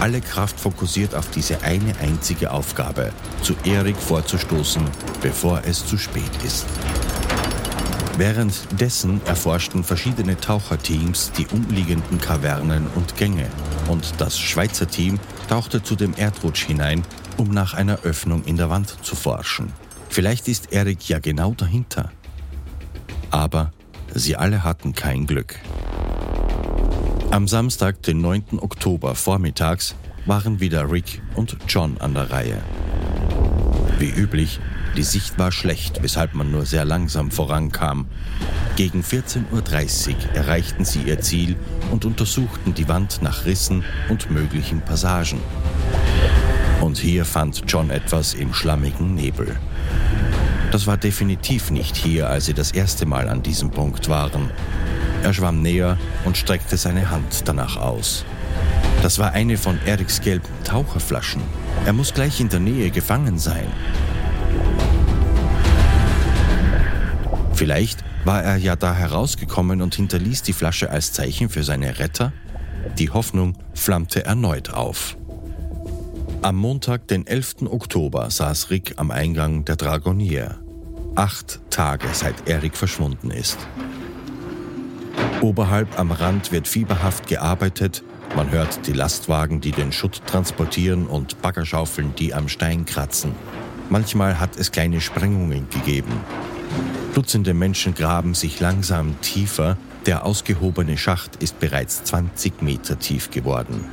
Alle 0.00 0.20
Kraft 0.20 0.58
fokussiert 0.58 1.14
auf 1.14 1.28
diese 1.30 1.62
eine 1.62 1.98
einzige 2.00 2.52
Aufgabe, 2.52 3.12
zu 3.42 3.54
Erik 3.64 3.96
vorzustoßen, 3.96 4.82
bevor 5.20 5.62
es 5.66 5.84
zu 5.84 5.98
spät 5.98 6.30
ist. 6.44 6.66
Währenddessen 8.16 9.20
erforschten 9.26 9.82
verschiedene 9.82 10.36
Taucherteams 10.38 11.32
die 11.32 11.48
umliegenden 11.48 12.20
Kavernen 12.20 12.86
und 12.94 13.16
Gänge 13.16 13.48
und 13.88 14.14
das 14.18 14.38
Schweizer 14.38 14.86
Team 14.86 15.18
tauchte 15.48 15.82
zu 15.82 15.96
dem 15.96 16.14
Erdrutsch 16.14 16.64
hinein, 16.64 17.02
um 17.38 17.50
nach 17.50 17.74
einer 17.74 18.02
Öffnung 18.02 18.44
in 18.44 18.56
der 18.56 18.70
Wand 18.70 18.96
zu 19.02 19.16
forschen. 19.16 19.72
Vielleicht 20.10 20.46
ist 20.46 20.72
Erik 20.72 21.08
ja 21.08 21.18
genau 21.18 21.54
dahinter. 21.54 22.12
Aber 23.32 23.72
sie 24.14 24.36
alle 24.36 24.62
hatten 24.62 24.92
kein 24.94 25.26
Glück. 25.26 25.58
Am 27.32 27.48
Samstag, 27.48 28.00
den 28.04 28.20
9. 28.20 28.60
Oktober 28.60 29.16
vormittags, 29.16 29.96
waren 30.24 30.60
wieder 30.60 30.88
Rick 30.88 31.20
und 31.34 31.56
John 31.66 31.98
an 31.98 32.14
der 32.14 32.30
Reihe. 32.30 32.62
Wie 33.98 34.10
üblich 34.10 34.60
die 34.96 35.02
Sicht 35.02 35.38
war 35.38 35.50
schlecht, 35.52 36.02
weshalb 36.02 36.34
man 36.34 36.50
nur 36.50 36.66
sehr 36.66 36.84
langsam 36.84 37.30
vorankam. 37.30 38.06
Gegen 38.76 39.02
14.30 39.02 40.08
Uhr 40.10 40.34
erreichten 40.34 40.84
sie 40.84 41.02
ihr 41.02 41.20
Ziel 41.20 41.56
und 41.90 42.04
untersuchten 42.04 42.74
die 42.74 42.88
Wand 42.88 43.22
nach 43.22 43.44
Rissen 43.44 43.84
und 44.08 44.30
möglichen 44.30 44.80
Passagen. 44.80 45.40
Und 46.80 46.98
hier 46.98 47.24
fand 47.24 47.62
John 47.66 47.90
etwas 47.90 48.34
im 48.34 48.52
schlammigen 48.52 49.14
Nebel. 49.14 49.56
Das 50.70 50.86
war 50.86 50.96
definitiv 50.96 51.70
nicht 51.70 51.96
hier, 51.96 52.28
als 52.28 52.46
sie 52.46 52.54
das 52.54 52.72
erste 52.72 53.06
Mal 53.06 53.28
an 53.28 53.42
diesem 53.42 53.70
Punkt 53.70 54.08
waren. 54.08 54.50
Er 55.22 55.32
schwamm 55.32 55.62
näher 55.62 55.98
und 56.24 56.36
streckte 56.36 56.76
seine 56.76 57.10
Hand 57.10 57.42
danach 57.46 57.76
aus. 57.76 58.24
Das 59.02 59.18
war 59.18 59.32
eine 59.32 59.56
von 59.56 59.78
Eriks 59.86 60.20
gelben 60.20 60.48
Taucherflaschen. 60.64 61.42
Er 61.86 61.92
muss 61.92 62.12
gleich 62.12 62.40
in 62.40 62.48
der 62.48 62.60
Nähe 62.60 62.90
gefangen 62.90 63.38
sein. 63.38 63.66
Vielleicht 67.54 68.04
war 68.24 68.42
er 68.42 68.56
ja 68.56 68.74
da 68.74 68.94
herausgekommen 68.94 69.80
und 69.80 69.94
hinterließ 69.94 70.42
die 70.42 70.52
Flasche 70.52 70.90
als 70.90 71.12
Zeichen 71.12 71.48
für 71.48 71.62
seine 71.62 71.98
Retter? 71.98 72.32
Die 72.98 73.10
Hoffnung 73.10 73.56
flammte 73.74 74.24
erneut 74.24 74.70
auf. 74.70 75.16
Am 76.42 76.56
Montag, 76.56 77.08
den 77.08 77.26
11. 77.26 77.62
Oktober, 77.70 78.30
saß 78.30 78.70
Rick 78.70 78.94
am 78.96 79.10
Eingang 79.10 79.64
der 79.64 79.76
Dragonier. 79.76 80.58
Acht 81.14 81.60
Tage 81.70 82.08
seit 82.12 82.48
Erik 82.48 82.76
verschwunden 82.76 83.30
ist. 83.30 83.56
Oberhalb 85.40 85.98
am 85.98 86.10
Rand 86.10 86.50
wird 86.50 86.66
fieberhaft 86.66 87.28
gearbeitet. 87.28 88.02
Man 88.34 88.50
hört 88.50 88.86
die 88.86 88.92
Lastwagen, 88.92 89.60
die 89.60 89.70
den 89.70 89.92
Schutt 89.92 90.22
transportieren 90.26 91.06
und 91.06 91.40
Baggerschaufeln, 91.40 92.14
die 92.16 92.34
am 92.34 92.48
Stein 92.48 92.84
kratzen. 92.84 93.32
Manchmal 93.90 94.40
hat 94.40 94.56
es 94.56 94.72
kleine 94.72 95.00
Sprengungen 95.00 95.68
gegeben. 95.70 96.12
Dutzende 97.14 97.54
Menschen 97.54 97.94
graben 97.94 98.34
sich 98.34 98.60
langsam 98.60 99.20
tiefer. 99.20 99.76
Der 100.06 100.26
ausgehobene 100.26 100.98
Schacht 100.98 101.36
ist 101.36 101.60
bereits 101.60 102.04
20 102.04 102.62
Meter 102.62 102.98
tief 102.98 103.30
geworden. 103.30 103.84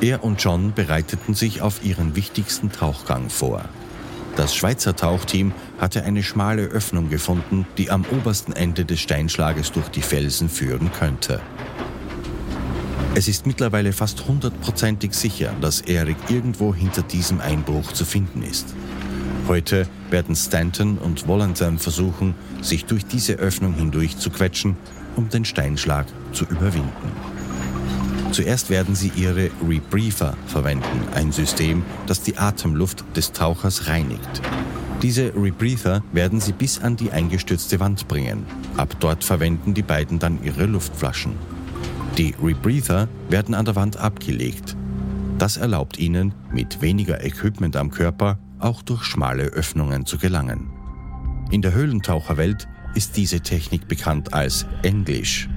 Er 0.00 0.22
und 0.22 0.42
John 0.42 0.74
bereiteten 0.74 1.34
sich 1.34 1.60
auf 1.60 1.84
ihren 1.84 2.14
wichtigsten 2.14 2.70
Tauchgang 2.70 3.30
vor. 3.30 3.64
Das 4.36 4.54
Schweizer 4.54 4.94
Tauchteam 4.94 5.52
hatte 5.80 6.04
eine 6.04 6.22
schmale 6.22 6.62
Öffnung 6.62 7.08
gefunden, 7.08 7.66
die 7.76 7.90
am 7.90 8.04
obersten 8.04 8.52
Ende 8.52 8.84
des 8.84 9.00
Steinschlages 9.00 9.72
durch 9.72 9.88
die 9.88 10.02
Felsen 10.02 10.48
führen 10.48 10.92
könnte. 10.92 11.40
Es 13.16 13.26
ist 13.26 13.46
mittlerweile 13.46 13.92
fast 13.92 14.28
hundertprozentig 14.28 15.12
sicher, 15.14 15.52
dass 15.60 15.80
Erik 15.80 16.18
irgendwo 16.28 16.72
hinter 16.72 17.02
diesem 17.02 17.40
Einbruch 17.40 17.90
zu 17.92 18.04
finden 18.04 18.42
ist. 18.42 18.76
Heute 19.48 19.86
werden 20.10 20.36
Stanton 20.36 20.98
und 20.98 21.26
Volanthen 21.26 21.78
versuchen, 21.78 22.34
sich 22.60 22.84
durch 22.84 23.06
diese 23.06 23.36
Öffnung 23.36 23.72
hindurch 23.72 24.18
zu 24.18 24.28
quetschen, 24.28 24.76
um 25.16 25.30
den 25.30 25.46
Steinschlag 25.46 26.04
zu 26.32 26.44
überwinden. 26.44 27.12
Zuerst 28.30 28.68
werden 28.68 28.94
sie 28.94 29.10
ihre 29.16 29.50
Rebreather 29.66 30.36
verwenden, 30.46 31.00
ein 31.14 31.32
System, 31.32 31.82
das 32.06 32.20
die 32.20 32.36
Atemluft 32.36 33.04
des 33.16 33.32
Tauchers 33.32 33.88
reinigt. 33.88 34.42
Diese 35.00 35.32
Rebreather 35.34 36.02
werden 36.12 36.40
sie 36.40 36.52
bis 36.52 36.82
an 36.82 36.96
die 36.96 37.10
eingestürzte 37.10 37.80
Wand 37.80 38.06
bringen. 38.06 38.44
Ab 38.76 38.96
dort 39.00 39.24
verwenden 39.24 39.72
die 39.72 39.82
beiden 39.82 40.18
dann 40.18 40.44
ihre 40.44 40.66
Luftflaschen. 40.66 41.32
Die 42.18 42.34
Rebreather 42.42 43.08
werden 43.30 43.54
an 43.54 43.64
der 43.64 43.76
Wand 43.76 43.96
abgelegt. 43.96 44.76
Das 45.38 45.56
erlaubt 45.56 45.98
ihnen, 45.98 46.34
mit 46.52 46.82
weniger 46.82 47.24
Equipment 47.24 47.76
am 47.76 47.90
Körper 47.90 48.38
auch 48.58 48.82
durch 48.82 49.04
schmale 49.04 49.44
Öffnungen 49.44 50.06
zu 50.06 50.18
gelangen. 50.18 50.70
In 51.50 51.62
der 51.62 51.72
Höhlentaucherwelt 51.72 52.68
ist 52.94 53.16
diese 53.16 53.40
Technik 53.40 53.88
bekannt 53.88 54.34
als 54.34 54.66
Englisch. 54.82 55.48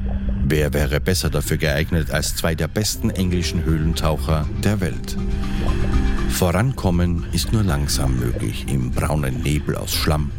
Wer 0.46 0.74
wäre 0.74 1.00
besser 1.00 1.30
dafür 1.30 1.58
geeignet 1.58 2.12
als 2.12 2.36
zwei 2.36 2.56
der 2.56 2.68
besten 2.68 3.10
englischen 3.10 3.64
Höhlentaucher 3.64 4.48
der 4.64 4.80
Welt? 4.82 5.18
Vorankommen 6.30 7.26
ist 7.34 7.54
nur 7.54 7.64
langsam 7.64 8.20
möglich 8.20 8.66
im 8.68 8.92
braunen 8.92 9.42
Nebel 9.42 9.76
aus 9.76 9.94
Schlamm. 9.94 10.32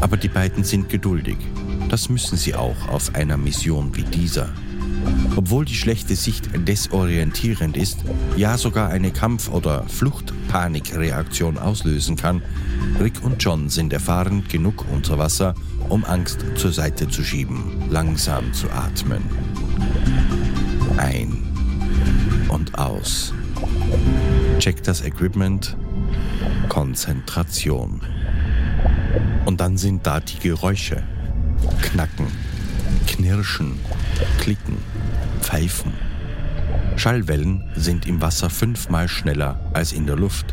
Aber 0.00 0.16
die 0.16 0.28
beiden 0.28 0.64
sind 0.64 0.88
geduldig. 0.88 1.36
Das 1.88 2.08
müssen 2.08 2.36
sie 2.36 2.54
auch 2.54 2.88
auf 2.88 3.14
einer 3.14 3.36
Mission 3.36 3.94
wie 3.94 4.02
dieser. 4.02 4.52
Obwohl 5.36 5.64
die 5.64 5.74
schlechte 5.74 6.14
Sicht 6.14 6.48
desorientierend 6.54 7.76
ist, 7.76 8.04
ja 8.36 8.56
sogar 8.56 8.90
eine 8.90 9.10
Kampf- 9.10 9.48
oder 9.50 9.84
Fluchtpanikreaktion 9.88 11.58
auslösen 11.58 12.16
kann, 12.16 12.42
Rick 13.00 13.24
und 13.24 13.42
John 13.42 13.68
sind 13.68 13.92
erfahren 13.92 14.44
genug 14.48 14.84
unter 14.92 15.18
Wasser, 15.18 15.54
um 15.88 16.04
Angst 16.04 16.44
zur 16.54 16.72
Seite 16.72 17.08
zu 17.08 17.24
schieben, 17.24 17.82
langsam 17.90 18.52
zu 18.52 18.70
atmen. 18.70 19.22
Ein 20.96 21.42
und 22.48 22.78
aus. 22.78 23.34
Check 24.60 24.82
das 24.84 25.02
Equipment. 25.02 25.76
Konzentration. 26.68 28.00
Und 29.44 29.60
dann 29.60 29.76
sind 29.76 30.06
da 30.06 30.20
die 30.20 30.38
Geräusche. 30.38 31.02
Knacken, 31.82 32.26
knirschen, 33.06 33.78
klicken 34.38 34.78
Pfeifen. 35.54 35.92
Schallwellen 36.96 37.62
sind 37.76 38.08
im 38.08 38.20
Wasser 38.20 38.50
fünfmal 38.50 39.06
schneller 39.06 39.60
als 39.72 39.92
in 39.92 40.04
der 40.04 40.16
Luft. 40.16 40.52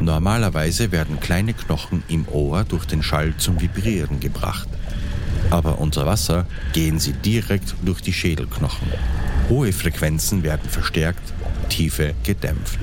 Normalerweise 0.00 0.90
werden 0.90 1.20
kleine 1.20 1.54
Knochen 1.54 2.02
im 2.08 2.26
Ohr 2.26 2.64
durch 2.64 2.84
den 2.84 3.04
Schall 3.04 3.34
zum 3.36 3.60
Vibrieren 3.60 4.18
gebracht. 4.18 4.68
Aber 5.50 5.78
unter 5.78 6.06
Wasser 6.06 6.46
gehen 6.72 6.98
sie 6.98 7.12
direkt 7.12 7.76
durch 7.84 8.00
die 8.00 8.12
Schädelknochen. 8.12 8.88
Hohe 9.48 9.72
Frequenzen 9.72 10.42
werden 10.42 10.68
verstärkt, 10.68 11.32
tiefe 11.68 12.12
gedämpft. 12.24 12.80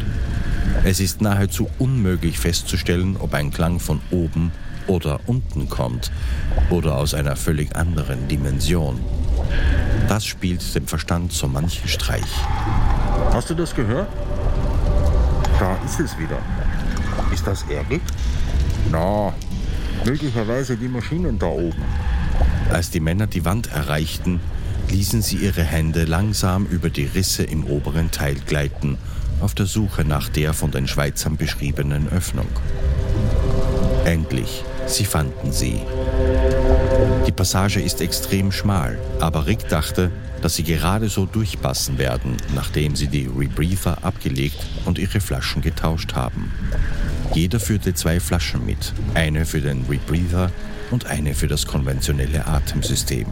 Es 0.86 1.02
ist 1.02 1.20
nahezu 1.20 1.70
unmöglich 1.78 2.40
festzustellen, 2.40 3.18
ob 3.18 3.34
ein 3.34 3.52
Klang 3.52 3.82
von 3.82 4.00
oben 4.12 4.54
oder 4.88 5.20
unten 5.26 5.68
kommt 5.68 6.10
oder 6.70 6.96
aus 6.96 7.14
einer 7.14 7.36
völlig 7.36 7.76
anderen 7.76 8.30
Dimension. 8.30 9.02
Das 10.08 10.26
spielt 10.26 10.76
dem 10.76 10.88
Verstand 10.88 11.32
so 11.32 11.48
manchen 11.48 11.88
Streich. 11.88 12.32
Hast 13.32 13.50
du 13.50 13.54
das 13.54 13.76
gehört? 13.76 14.08
Da 15.60 15.76
ist 15.86 16.00
es 16.00 16.18
wieder. 16.18 16.40
Ist 17.34 17.46
das 17.46 17.64
Erik? 17.64 18.02
Na, 18.92 19.34
möglicherweise 20.06 20.78
die 20.78 20.88
Maschinen 20.88 21.38
da 21.38 21.48
oben. 21.48 21.84
Als 22.72 22.90
die 22.92 23.00
Männer 23.00 23.28
die 23.28 23.46
Wand 23.46 23.72
erreichten, 23.72 24.40
ließen 24.90 25.22
sie 25.22 25.38
ihre 25.38 25.64
Hände 25.64 26.06
langsam 26.06 26.66
über 26.66 26.90
die 26.90 27.06
Risse 27.06 27.44
im 27.44 27.66
oberen 27.66 28.12
Teil 28.12 28.36
gleiten 28.36 28.98
auf 29.42 29.54
der 29.54 29.66
Suche 29.66 30.04
nach 30.04 30.30
der 30.30 30.54
von 30.54 30.72
den 30.72 30.88
Schweizern 30.88 31.38
beschriebenen 31.38 32.10
Öffnung. 32.10 32.48
Endlich, 34.06 34.64
sie 34.88 35.06
fanden 35.06 35.52
sie. 35.52 35.82
Die 37.28 37.32
Passage 37.32 37.82
ist 37.82 38.02
extrem 38.02 38.52
schmal, 38.52 38.98
aber 39.20 39.46
Rick 39.46 39.70
dachte, 39.70 40.12
dass 40.42 40.56
sie 40.56 40.64
gerade 40.64 41.10
so 41.10 41.26
durchpassen 41.26 41.98
werden, 41.98 42.38
nachdem 42.56 42.96
sie 42.96 43.08
die 43.08 43.28
Rebreather 43.28 44.04
abgelegt 44.04 44.58
und 44.86 44.98
ihre 44.98 45.20
Flaschen 45.20 45.62
getauscht 45.62 46.14
haben. 46.14 46.52
Jeder 47.34 47.60
führte 47.60 47.94
zwei 47.94 48.20
Flaschen 48.20 48.66
mit, 48.66 48.94
eine 49.14 49.46
für 49.46 49.62
den 49.62 49.86
Rebreather 49.90 50.52
und 50.92 51.06
eine 51.06 51.34
für 51.34 51.48
das 51.48 51.68
konventionelle 51.68 52.48
Atemsystem. 52.48 53.28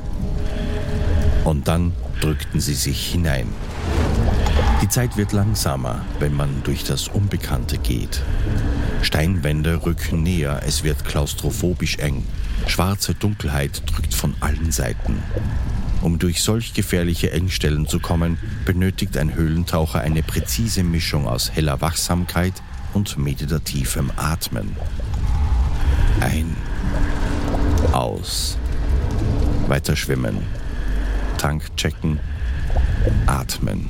Und 1.43 1.67
dann 1.67 1.93
drückten 2.21 2.59
sie 2.59 2.75
sich 2.75 3.07
hinein. 3.07 3.47
Die 4.81 4.89
Zeit 4.89 5.17
wird 5.17 5.31
langsamer, 5.31 6.05
wenn 6.19 6.35
man 6.35 6.61
durch 6.63 6.83
das 6.83 7.07
Unbekannte 7.07 7.77
geht. 7.77 8.21
Steinwände 9.01 9.83
rücken 9.85 10.21
näher, 10.21 10.61
es 10.65 10.83
wird 10.83 11.03
klaustrophobisch 11.03 11.97
eng. 11.97 12.23
Schwarze 12.67 13.15
Dunkelheit 13.15 13.81
drückt 13.87 14.13
von 14.13 14.35
allen 14.39 14.71
Seiten. 14.71 15.23
Um 16.01 16.19
durch 16.19 16.43
solch 16.43 16.73
gefährliche 16.73 17.31
Engstellen 17.31 17.87
zu 17.87 17.99
kommen, 17.99 18.37
benötigt 18.65 19.17
ein 19.17 19.33
Höhlentaucher 19.33 20.01
eine 20.01 20.21
präzise 20.21 20.83
Mischung 20.83 21.27
aus 21.27 21.51
heller 21.51 21.81
Wachsamkeit 21.81 22.53
und 22.93 23.17
meditativem 23.17 24.11
Atmen. 24.15 24.75
Ein, 26.19 26.55
aus, 27.93 28.57
weiter 29.67 29.95
schwimmen, 29.95 30.43
Tank 31.37 31.75
checken, 31.77 32.19
atmen. 33.25 33.89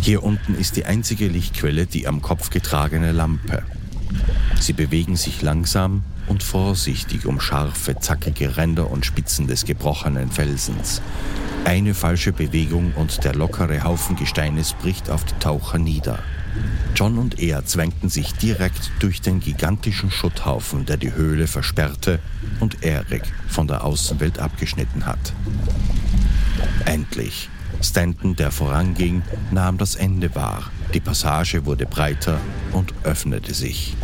Hier 0.00 0.22
unten 0.22 0.54
ist 0.54 0.76
die 0.76 0.84
einzige 0.84 1.28
Lichtquelle 1.28 1.86
die 1.86 2.06
am 2.06 2.22
Kopf 2.22 2.50
getragene 2.50 3.12
Lampe. 3.12 3.62
Sie 4.60 4.72
bewegen 4.72 5.16
sich 5.16 5.42
langsam 5.42 6.02
und 6.28 6.42
vorsichtig 6.42 7.26
um 7.26 7.40
scharfe, 7.40 7.98
zackige 7.98 8.56
Ränder 8.56 8.90
und 8.90 9.04
Spitzen 9.06 9.46
des 9.46 9.64
gebrochenen 9.64 10.30
Felsens. 10.30 11.02
Eine 11.64 11.94
falsche 11.94 12.32
Bewegung 12.32 12.92
und 12.94 13.24
der 13.24 13.34
lockere 13.34 13.82
Haufen 13.82 14.16
Gesteines 14.16 14.72
bricht 14.74 15.10
auf 15.10 15.24
die 15.24 15.38
Taucher 15.40 15.78
nieder. 15.78 16.20
John 16.94 17.18
und 17.18 17.38
er 17.38 17.66
zwängten 17.66 18.08
sich 18.08 18.32
direkt 18.34 18.90
durch 19.00 19.20
den 19.20 19.40
gigantischen 19.40 20.10
Schutthaufen, 20.10 20.86
der 20.86 20.96
die 20.96 21.12
Höhle 21.12 21.46
versperrte 21.46 22.20
und 22.60 22.82
Eric 22.82 23.24
von 23.48 23.66
der 23.66 23.84
Außenwelt 23.84 24.38
abgeschnitten 24.38 25.04
hat. 25.04 25.32
Endlich. 26.84 27.50
Stanton, 27.82 28.36
der 28.36 28.50
voranging, 28.50 29.22
nahm 29.50 29.78
das 29.78 29.94
Ende 29.94 30.34
wahr. 30.34 30.70
Die 30.94 31.00
Passage 31.00 31.66
wurde 31.66 31.86
breiter 31.86 32.38
und 32.72 32.94
öffnete 33.04 33.54
sich. 33.54 33.96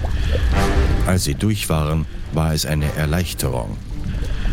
Als 1.06 1.24
sie 1.24 1.34
durch 1.34 1.68
waren, 1.68 2.06
war 2.32 2.52
es 2.52 2.66
eine 2.66 2.92
Erleichterung. 2.94 3.76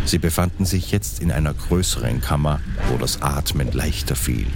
Sie 0.06 0.18
befanden 0.18 0.66
sich 0.66 0.92
jetzt 0.92 1.20
in 1.22 1.32
einer 1.32 1.54
größeren 1.54 2.22
Kammer, 2.22 2.60
wo 2.90 2.98
das 2.98 3.22
Atmen 3.22 3.72
leichter 3.72 4.16
fiel. 4.16 4.48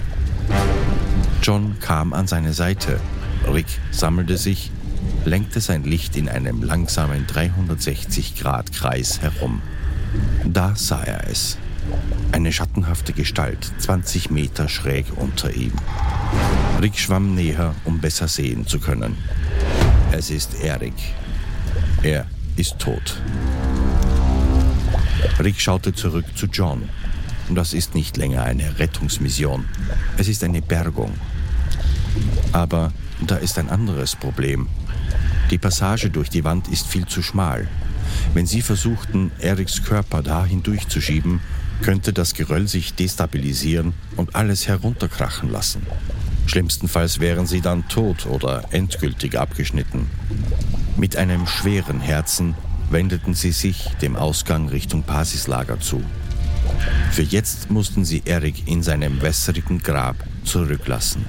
John 1.42 1.76
kam 1.80 2.12
an 2.12 2.26
seine 2.26 2.52
Seite. 2.52 2.98
Rick 3.52 3.66
sammelte 3.90 4.36
sich, 4.36 4.70
lenkte 5.24 5.60
sein 5.60 5.84
Licht 5.84 6.16
in 6.16 6.28
einem 6.28 6.62
langsamen 6.62 7.26
360-Grad-Kreis 7.26 9.20
herum. 9.20 9.62
Da 10.44 10.74
sah 10.74 11.02
er 11.02 11.28
es. 11.28 11.58
Eine 12.32 12.52
schattenhafte 12.52 13.12
Gestalt, 13.12 13.72
20 13.78 14.30
Meter 14.30 14.68
schräg 14.68 15.06
unter 15.16 15.54
ihm. 15.54 15.72
Rick 16.80 16.98
schwamm 16.98 17.34
näher, 17.34 17.74
um 17.84 18.00
besser 18.00 18.28
sehen 18.28 18.66
zu 18.66 18.80
können. 18.80 19.16
Es 20.12 20.30
ist 20.30 20.54
Erik. 20.62 20.94
Er 22.02 22.26
ist 22.56 22.78
tot. 22.78 23.20
Rick 25.38 25.60
schaute 25.60 25.92
zurück 25.92 26.26
zu 26.34 26.46
John. 26.46 26.88
Das 27.50 27.72
ist 27.72 27.94
nicht 27.94 28.16
länger 28.16 28.42
eine 28.42 28.78
Rettungsmission. 28.78 29.64
Es 30.16 30.28
ist 30.28 30.44
eine 30.44 30.62
Bergung. 30.62 31.12
Aber 32.52 32.92
da 33.20 33.36
ist 33.36 33.58
ein 33.58 33.70
anderes 33.70 34.16
Problem. 34.16 34.68
Die 35.50 35.58
Passage 35.58 36.10
durch 36.10 36.30
die 36.30 36.44
Wand 36.44 36.68
ist 36.68 36.86
viel 36.86 37.06
zu 37.06 37.22
schmal. 37.22 37.68
Wenn 38.32 38.46
Sie 38.46 38.62
versuchten, 38.62 39.30
Eriks 39.38 39.82
Körper 39.82 40.22
da 40.22 40.44
hindurchzuschieben, 40.44 41.40
könnte 41.82 42.12
das 42.12 42.34
Geröll 42.34 42.68
sich 42.68 42.94
destabilisieren 42.94 43.94
und 44.16 44.34
alles 44.34 44.68
herunterkrachen 44.68 45.50
lassen. 45.50 45.86
Schlimmstenfalls 46.46 47.20
wären 47.20 47.46
sie 47.46 47.60
dann 47.60 47.88
tot 47.88 48.26
oder 48.26 48.64
endgültig 48.70 49.38
abgeschnitten. 49.38 50.08
Mit 50.96 51.16
einem 51.16 51.46
schweren 51.46 52.00
Herzen 52.00 52.54
wendeten 52.90 53.34
sie 53.34 53.52
sich 53.52 53.88
dem 54.02 54.16
Ausgang 54.16 54.68
Richtung 54.68 55.02
Basislager 55.02 55.80
zu. 55.80 56.02
Für 57.10 57.22
jetzt 57.22 57.70
mussten 57.70 58.04
sie 58.04 58.22
Erik 58.24 58.68
in 58.68 58.82
seinem 58.82 59.22
wässrigen 59.22 59.82
Grab 59.82 60.16
zurücklassen. 60.44 61.24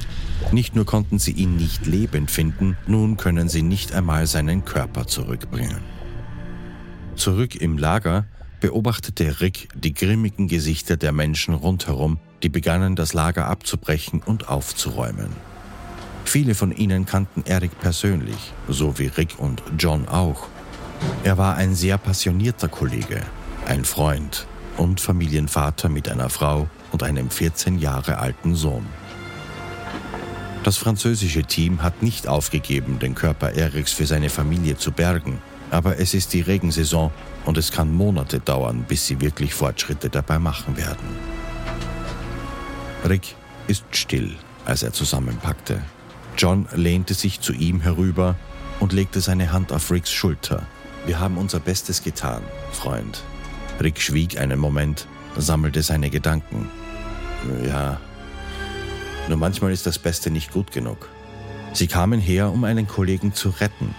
Nicht 0.51 0.75
nur 0.75 0.85
konnten 0.85 1.17
sie 1.17 1.31
ihn 1.31 1.55
nicht 1.55 1.85
lebend 1.85 2.29
finden, 2.29 2.77
nun 2.87 3.17
können 3.17 3.49
sie 3.49 3.63
nicht 3.63 3.93
einmal 3.93 4.27
seinen 4.27 4.65
Körper 4.65 5.07
zurückbringen. 5.07 5.81
Zurück 7.15 7.55
im 7.55 7.77
Lager 7.77 8.25
beobachtete 8.59 9.41
Rick 9.41 9.69
die 9.75 9.93
grimmigen 9.93 10.47
Gesichter 10.47 10.97
der 10.97 11.11
Menschen 11.11 11.53
rundherum, 11.53 12.19
die 12.43 12.49
begannen 12.49 12.95
das 12.95 13.13
Lager 13.13 13.47
abzubrechen 13.47 14.21
und 14.25 14.49
aufzuräumen. 14.49 15.29
Viele 16.25 16.55
von 16.55 16.71
ihnen 16.71 17.05
kannten 17.05 17.43
Eric 17.45 17.79
persönlich, 17.79 18.53
so 18.67 18.97
wie 18.97 19.07
Rick 19.07 19.37
und 19.37 19.61
John 19.77 20.07
auch. 20.07 20.47
Er 21.23 21.37
war 21.37 21.55
ein 21.55 21.75
sehr 21.75 21.97
passionierter 21.97 22.67
Kollege, 22.67 23.21
ein 23.67 23.85
Freund 23.85 24.47
und 24.77 24.99
Familienvater 24.99 25.89
mit 25.89 26.09
einer 26.09 26.29
Frau 26.29 26.67
und 26.91 27.03
einem 27.03 27.29
14 27.29 27.79
Jahre 27.79 28.17
alten 28.17 28.55
Sohn. 28.55 28.85
Das 30.63 30.77
französische 30.77 31.43
Team 31.43 31.83
hat 31.83 32.01
nicht 32.01 32.27
aufgegeben, 32.27 32.97
den 32.97 33.13
Körper 33.13 33.51
Erics 33.51 33.91
für 33.91 34.07
seine 34.07 34.29
Familie 34.29 34.77
zu 34.77 34.91
bergen, 34.91 35.39
aber 35.71 35.99
es 35.99 36.13
ist 36.13 36.33
die 36.33 36.41
Regensaison 36.41 37.11
und 37.45 37.57
es 37.57 37.71
kann 37.71 37.93
Monate 37.93 38.39
dauern, 38.39 38.85
bis 38.87 39.07
sie 39.07 39.21
wirklich 39.21 39.53
Fortschritte 39.53 40.09
dabei 40.09 40.39
machen 40.39 40.77
werden. 40.77 41.07
Rick 43.07 43.35
ist 43.67 43.85
still, 43.91 44.35
als 44.65 44.83
er 44.83 44.93
zusammenpackte. 44.93 45.81
John 46.37 46.67
lehnte 46.73 47.13
sich 47.13 47.39
zu 47.39 47.53
ihm 47.53 47.81
herüber 47.81 48.35
und 48.79 48.93
legte 48.93 49.21
seine 49.21 49.51
Hand 49.51 49.71
auf 49.71 49.91
Ricks 49.91 50.11
Schulter. 50.11 50.63
Wir 51.05 51.19
haben 51.19 51.37
unser 51.37 51.59
Bestes 51.59 52.03
getan, 52.03 52.41
Freund. 52.71 53.21
Rick 53.81 54.01
schwieg 54.01 54.39
einen 54.39 54.59
Moment, 54.59 55.07
sammelte 55.37 55.83
seine 55.83 56.09
Gedanken. 56.09 56.69
Ja, 57.65 57.99
nur 59.27 59.37
manchmal 59.37 59.71
ist 59.71 59.85
das 59.85 59.99
Beste 59.99 60.31
nicht 60.31 60.51
gut 60.51 60.71
genug. 60.71 61.09
Sie 61.73 61.87
kamen 61.87 62.19
her, 62.19 62.51
um 62.51 62.63
einen 62.63 62.87
Kollegen 62.87 63.33
zu 63.33 63.49
retten, 63.49 63.93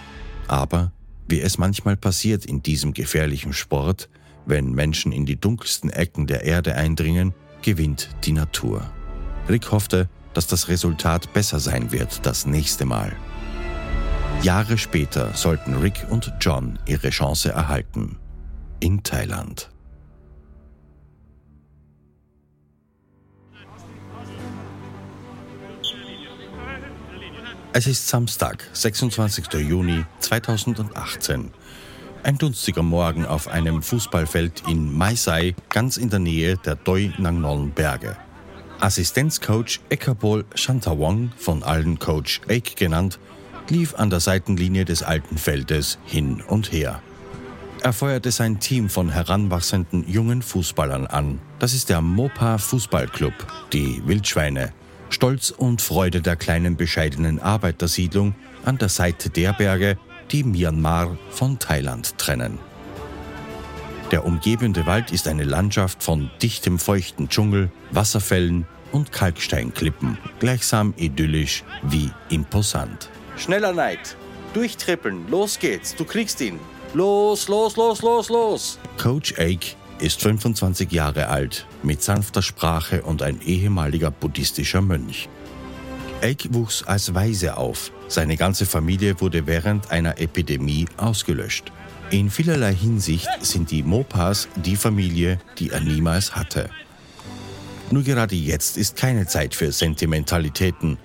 aber 0.47 0.91
wie 1.27 1.41
es 1.41 1.57
manchmal 1.57 1.97
passiert 1.97 2.45
in 2.45 2.61
diesem 2.63 2.93
gefährlichen 2.93 3.53
Sport, 3.53 4.09
wenn 4.45 4.71
Menschen 4.71 5.11
in 5.11 5.25
die 5.25 5.39
dunkelsten 5.39 5.89
Ecken 5.89 6.27
der 6.27 6.43
Erde 6.43 6.75
eindringen, 6.75 7.33
gewinnt 7.61 8.09
die 8.23 8.31
Natur. 8.31 8.89
Rick 9.49 9.71
hoffte, 9.71 10.09
dass 10.33 10.47
das 10.47 10.67
Resultat 10.67 11.33
besser 11.33 11.59
sein 11.59 11.91
wird 11.91 12.25
das 12.25 12.45
nächste 12.45 12.85
Mal. 12.85 13.15
Jahre 14.43 14.77
später 14.77 15.33
sollten 15.33 15.75
Rick 15.75 16.05
und 16.09 16.31
John 16.39 16.77
ihre 16.85 17.09
Chance 17.09 17.49
erhalten. 17.49 18.17
In 18.79 19.01
Thailand. 19.03 19.71
Es 27.73 27.85
ist 27.85 28.07
Samstag, 28.07 28.65
26. 28.73 29.53
Juni 29.55 30.03
2018. 30.19 31.51
Ein 32.23 32.37
dunstiger 32.37 32.81
Morgen 32.81 33.25
auf 33.25 33.47
einem 33.49 33.83
Fußballfeld 33.83 34.63
in 34.67 34.97
Mai 34.97 35.15
Sai, 35.15 35.53
ganz 35.69 35.97
in 35.97 36.09
der 36.09 36.19
Nähe 36.19 36.57
der 36.57 36.75
Doi 36.75 37.11
Nang 37.17 37.41
Non 37.41 37.71
Berge. 37.71 38.15
Assistenzcoach 38.79 39.81
Ekabol 39.89 40.45
Shantawong, 40.55 41.31
von 41.37 41.61
allen 41.61 41.99
Coach 41.99 42.41
Eik 42.47 42.77
genannt, 42.77 43.19
lief 43.69 43.95
an 43.95 44.09
der 44.09 44.21
Seitenlinie 44.21 44.85
des 44.85 45.03
alten 45.03 45.37
Feldes 45.37 45.99
hin 46.05 46.41
und 46.47 46.71
her. 46.71 47.01
Er 47.83 47.93
feuerte 47.93 48.31
sein 48.31 48.59
Team 48.59 48.89
von 48.89 49.09
heranwachsenden 49.09 50.09
jungen 50.09 50.41
Fußballern 50.41 51.05
an. 51.05 51.39
Das 51.59 51.73
ist 51.73 51.89
der 51.89 52.01
Mopa 52.01 52.57
Fußballclub, 52.57 53.33
die 53.71 54.01
Wildschweine, 54.05 54.73
Stolz 55.09 55.51
und 55.51 55.81
Freude 55.81 56.21
der 56.21 56.35
kleinen 56.35 56.77
bescheidenen 56.77 57.39
Arbeitersiedlung 57.39 58.35
an 58.65 58.77
der 58.77 58.89
Seite 58.89 59.29
der 59.29 59.53
Berge, 59.53 59.97
die 60.31 60.43
Myanmar 60.43 61.17
von 61.29 61.59
Thailand 61.59 62.17
trennen. 62.17 62.59
Der 64.11 64.25
umgebende 64.25 64.85
Wald 64.85 65.11
ist 65.11 65.27
eine 65.27 65.43
Landschaft 65.43 66.03
von 66.03 66.29
dichtem 66.41 66.79
feuchten 66.79 67.29
Dschungel, 67.29 67.69
Wasserfällen, 67.91 68.65
und 68.91 69.11
Kalksteinklippen, 69.11 70.17
gleichsam 70.39 70.93
idyllisch 70.97 71.63
wie 71.83 72.11
imposant. 72.29 73.09
Schneller, 73.37 73.73
Neid. 73.73 74.15
Durchtrippeln. 74.53 75.29
Los 75.29 75.59
geht's. 75.59 75.95
Du 75.95 76.05
kriegst 76.05 76.41
ihn. 76.41 76.59
Los, 76.93 77.47
los, 77.47 77.75
los, 77.75 78.01
los, 78.01 78.29
los. 78.29 78.79
Coach 78.97 79.33
Ake 79.37 79.75
ist 79.99 80.21
25 80.21 80.91
Jahre 80.91 81.27
alt, 81.27 81.67
mit 81.87 82.03
sanfter 82.03 82.43
Sprache 82.43 83.01
und 83.01 83.23
ein 83.23 83.41
ehemaliger 83.41 84.11
buddhistischer 84.11 84.81
Mönch. 84.81 85.27
Ake 86.21 86.53
wuchs 86.53 86.83
als 86.83 87.15
Waise 87.15 87.57
auf. 87.57 87.91
Seine 88.07 88.37
ganze 88.37 88.65
Familie 88.65 89.19
wurde 89.21 89.47
während 89.47 89.89
einer 89.89 90.19
Epidemie 90.19 90.85
ausgelöscht. 90.97 91.71
In 92.11 92.29
vielerlei 92.29 92.73
Hinsicht 92.73 93.27
sind 93.41 93.71
die 93.71 93.83
Mopas 93.83 94.47
die 94.55 94.75
Familie, 94.75 95.39
die 95.57 95.71
er 95.71 95.79
niemals 95.79 96.35
hatte. 96.35 96.69
Nur 97.89 98.03
gerade 98.03 98.35
jetzt 98.35 98.77
ist 98.77 98.97
keine 98.97 99.27
Zeit 99.27 99.55
für 99.55 99.71
Sentimentalitäten. 99.71 100.97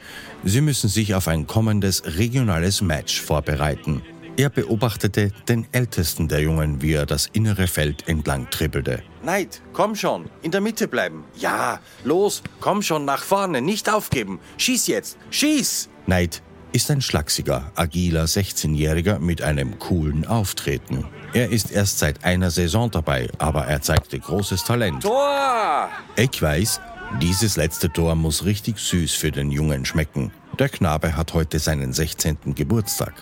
Sie 0.45 0.61
müssen 0.61 0.88
sich 0.88 1.14
auf 1.14 1.29
ein 1.29 1.47
kommendes 1.47 2.03
regionales 2.18 2.83
Match 2.83 3.21
vorbereiten. 3.21 4.03
Er 4.37 4.49
beobachtete 4.49 5.31
den 5.47 5.66
ältesten 5.73 6.27
der 6.27 6.40
Jungen, 6.40 6.81
wie 6.81 6.95
er 6.95 7.05
das 7.05 7.29
innere 7.33 7.66
Feld 7.66 8.09
entlang 8.09 8.49
trippelte. 8.49 9.03
Neid, 9.23 9.61
komm 9.75 9.95
schon. 9.95 10.31
In 10.40 10.51
der 10.51 10.62
Mitte 10.62 10.88
bleiben. 10.88 11.25
Ja, 11.37 11.81
los. 12.03 12.42
Komm 12.61 12.81
schon 12.81 13.05
nach 13.05 13.23
vorne. 13.23 13.61
Nicht 13.61 13.92
aufgeben. 13.92 14.40
Schieß 14.57 14.87
jetzt. 14.87 15.18
Schieß. 15.31 15.90
Neid 16.07 16.42
ist 16.73 16.90
ein 16.90 17.03
schlachsiger, 17.03 17.71
agiler 17.75 18.25
16-Jähriger 18.25 19.18
mit 19.18 19.42
einem 19.42 19.79
coolen 19.79 20.27
Auftreten. 20.27 21.05
Er 21.35 21.51
ist 21.51 21.71
erst 21.71 21.99
seit 21.99 22.25
einer 22.25 22.51
Saison 22.51 22.90
dabei, 22.90 23.29
aber 23.37 23.66
er 23.66 23.83
zeigte 23.83 24.18
großes 24.18 24.64
Talent. 24.64 25.03
Tor! 25.03 25.90
Ich 26.16 26.40
weiß, 26.40 26.81
dieses 27.21 27.57
letzte 27.57 27.92
Tor 27.92 28.14
muss 28.14 28.47
richtig 28.47 28.79
süß 28.79 29.12
für 29.12 29.31
den 29.31 29.51
Jungen 29.51 29.85
schmecken. 29.85 30.33
Der 30.59 30.71
Knabe 30.71 31.16
hat 31.16 31.35
heute 31.35 31.59
seinen 31.59 31.92
16. 31.92 32.55
Geburtstag. 32.55 33.12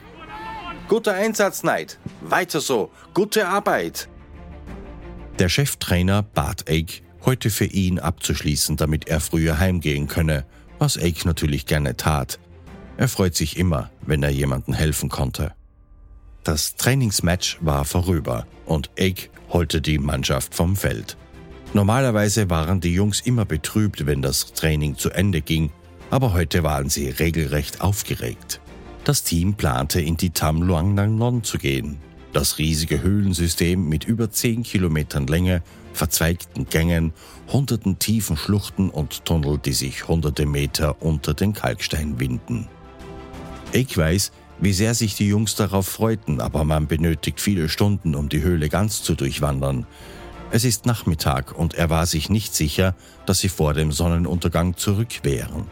Guter 0.91 1.15
Einsatz, 1.15 1.63
Neid. 1.63 2.01
Weiter 2.21 2.61
so. 2.61 2.91
Gute 3.15 3.47
Arbeit. 3.47 4.09
Der 5.39 5.49
Cheftrainer 5.49 6.25
bat 6.25 6.69
Ake, 6.69 7.03
heute 7.25 7.51
für 7.51 7.67
ihn 7.67 8.01
abzuschließen, 8.01 8.77
damit 8.77 9.07
er 9.07 9.21
früher 9.21 9.61
heimgehen 9.61 10.09
könne, 10.09 10.45
was 10.81 10.99
Ake 10.99 11.29
natürlich 11.29 11.67
gerne 11.67 11.97
tat. 11.97 12.41
Er 12.97 13.07
freut 13.07 13.37
sich 13.37 13.57
immer, 13.57 13.93
wenn 14.05 14.25
er 14.25 14.31
jemandem 14.31 14.75
helfen 14.75 15.11
konnte. 15.11 15.53
Das 16.43 16.75
Trainingsmatch 16.75 17.59
war 17.61 17.85
vorüber 17.85 18.49
und 18.67 18.91
Ake 18.99 19.29
holte 19.49 19.81
die 19.81 19.99
Mannschaft 19.99 20.57
vom 20.57 20.75
Feld. 20.75 21.17
Normalerweise 21.73 22.51
waren 22.51 22.81
die 22.81 22.95
Jungs 22.95 23.21
immer 23.21 23.45
betrübt, 23.45 24.07
wenn 24.07 24.23
das 24.23 24.55
Training 24.55 24.97
zu 24.97 25.11
Ende 25.11 25.41
ging, 25.41 25.71
aber 26.11 26.33
heute 26.33 26.65
waren 26.65 26.91
sie 26.91 27.11
regelrecht 27.11 27.81
aufgeregt. 27.81 28.60
Das 29.11 29.25
Team 29.25 29.55
plante 29.55 30.01
in 30.01 30.17
die 30.17 30.31
Tam 30.31 30.63
Luang 30.63 30.95
Nang 30.95 31.17
Non 31.17 31.43
zu 31.43 31.59
gehen. 31.59 31.99
Das 32.33 32.59
riesige 32.59 33.03
Höhlensystem 33.03 33.89
mit 33.89 34.05
über 34.05 34.31
10 34.31 34.63
Kilometern 34.63 35.27
Länge, 35.27 35.65
verzweigten 35.93 36.69
Gängen, 36.69 37.13
hunderten 37.49 37.99
tiefen 37.99 38.37
Schluchten 38.37 38.89
und 38.89 39.25
Tunnel, 39.25 39.59
die 39.59 39.73
sich 39.73 40.07
hunderte 40.07 40.47
Meter 40.47 41.03
unter 41.03 41.35
den 41.35 41.55
Kalkstein 41.55 42.21
winden. 42.21 42.69
Ich 43.73 43.99
weiß, 43.99 44.31
wie 44.61 44.73
sehr 44.73 44.95
sich 44.95 45.17
die 45.17 45.27
Jungs 45.27 45.57
darauf 45.57 45.89
freuten, 45.89 46.41
aber 46.41 46.63
man 46.63 46.87
benötigt 46.87 47.41
viele 47.41 47.69
Stunden, 47.69 48.15
um 48.15 48.29
die 48.29 48.43
Höhle 48.43 48.69
ganz 48.69 49.03
zu 49.03 49.17
durchwandern. 49.17 49.87
Es 50.53 50.63
ist 50.63 50.87
Nachmittag 50.87 51.59
und 51.59 51.75
er 51.75 51.91
war 51.91 52.07
sich 52.07 52.31
nicht 52.31 52.55
sicher, 52.55 52.95
dass 53.27 53.41
sie 53.41 53.49
vor 53.49 53.75
dem 53.75 53.91
Sonnenuntergang 53.91 54.77
zurück 54.77 55.25
wären. 55.25 55.67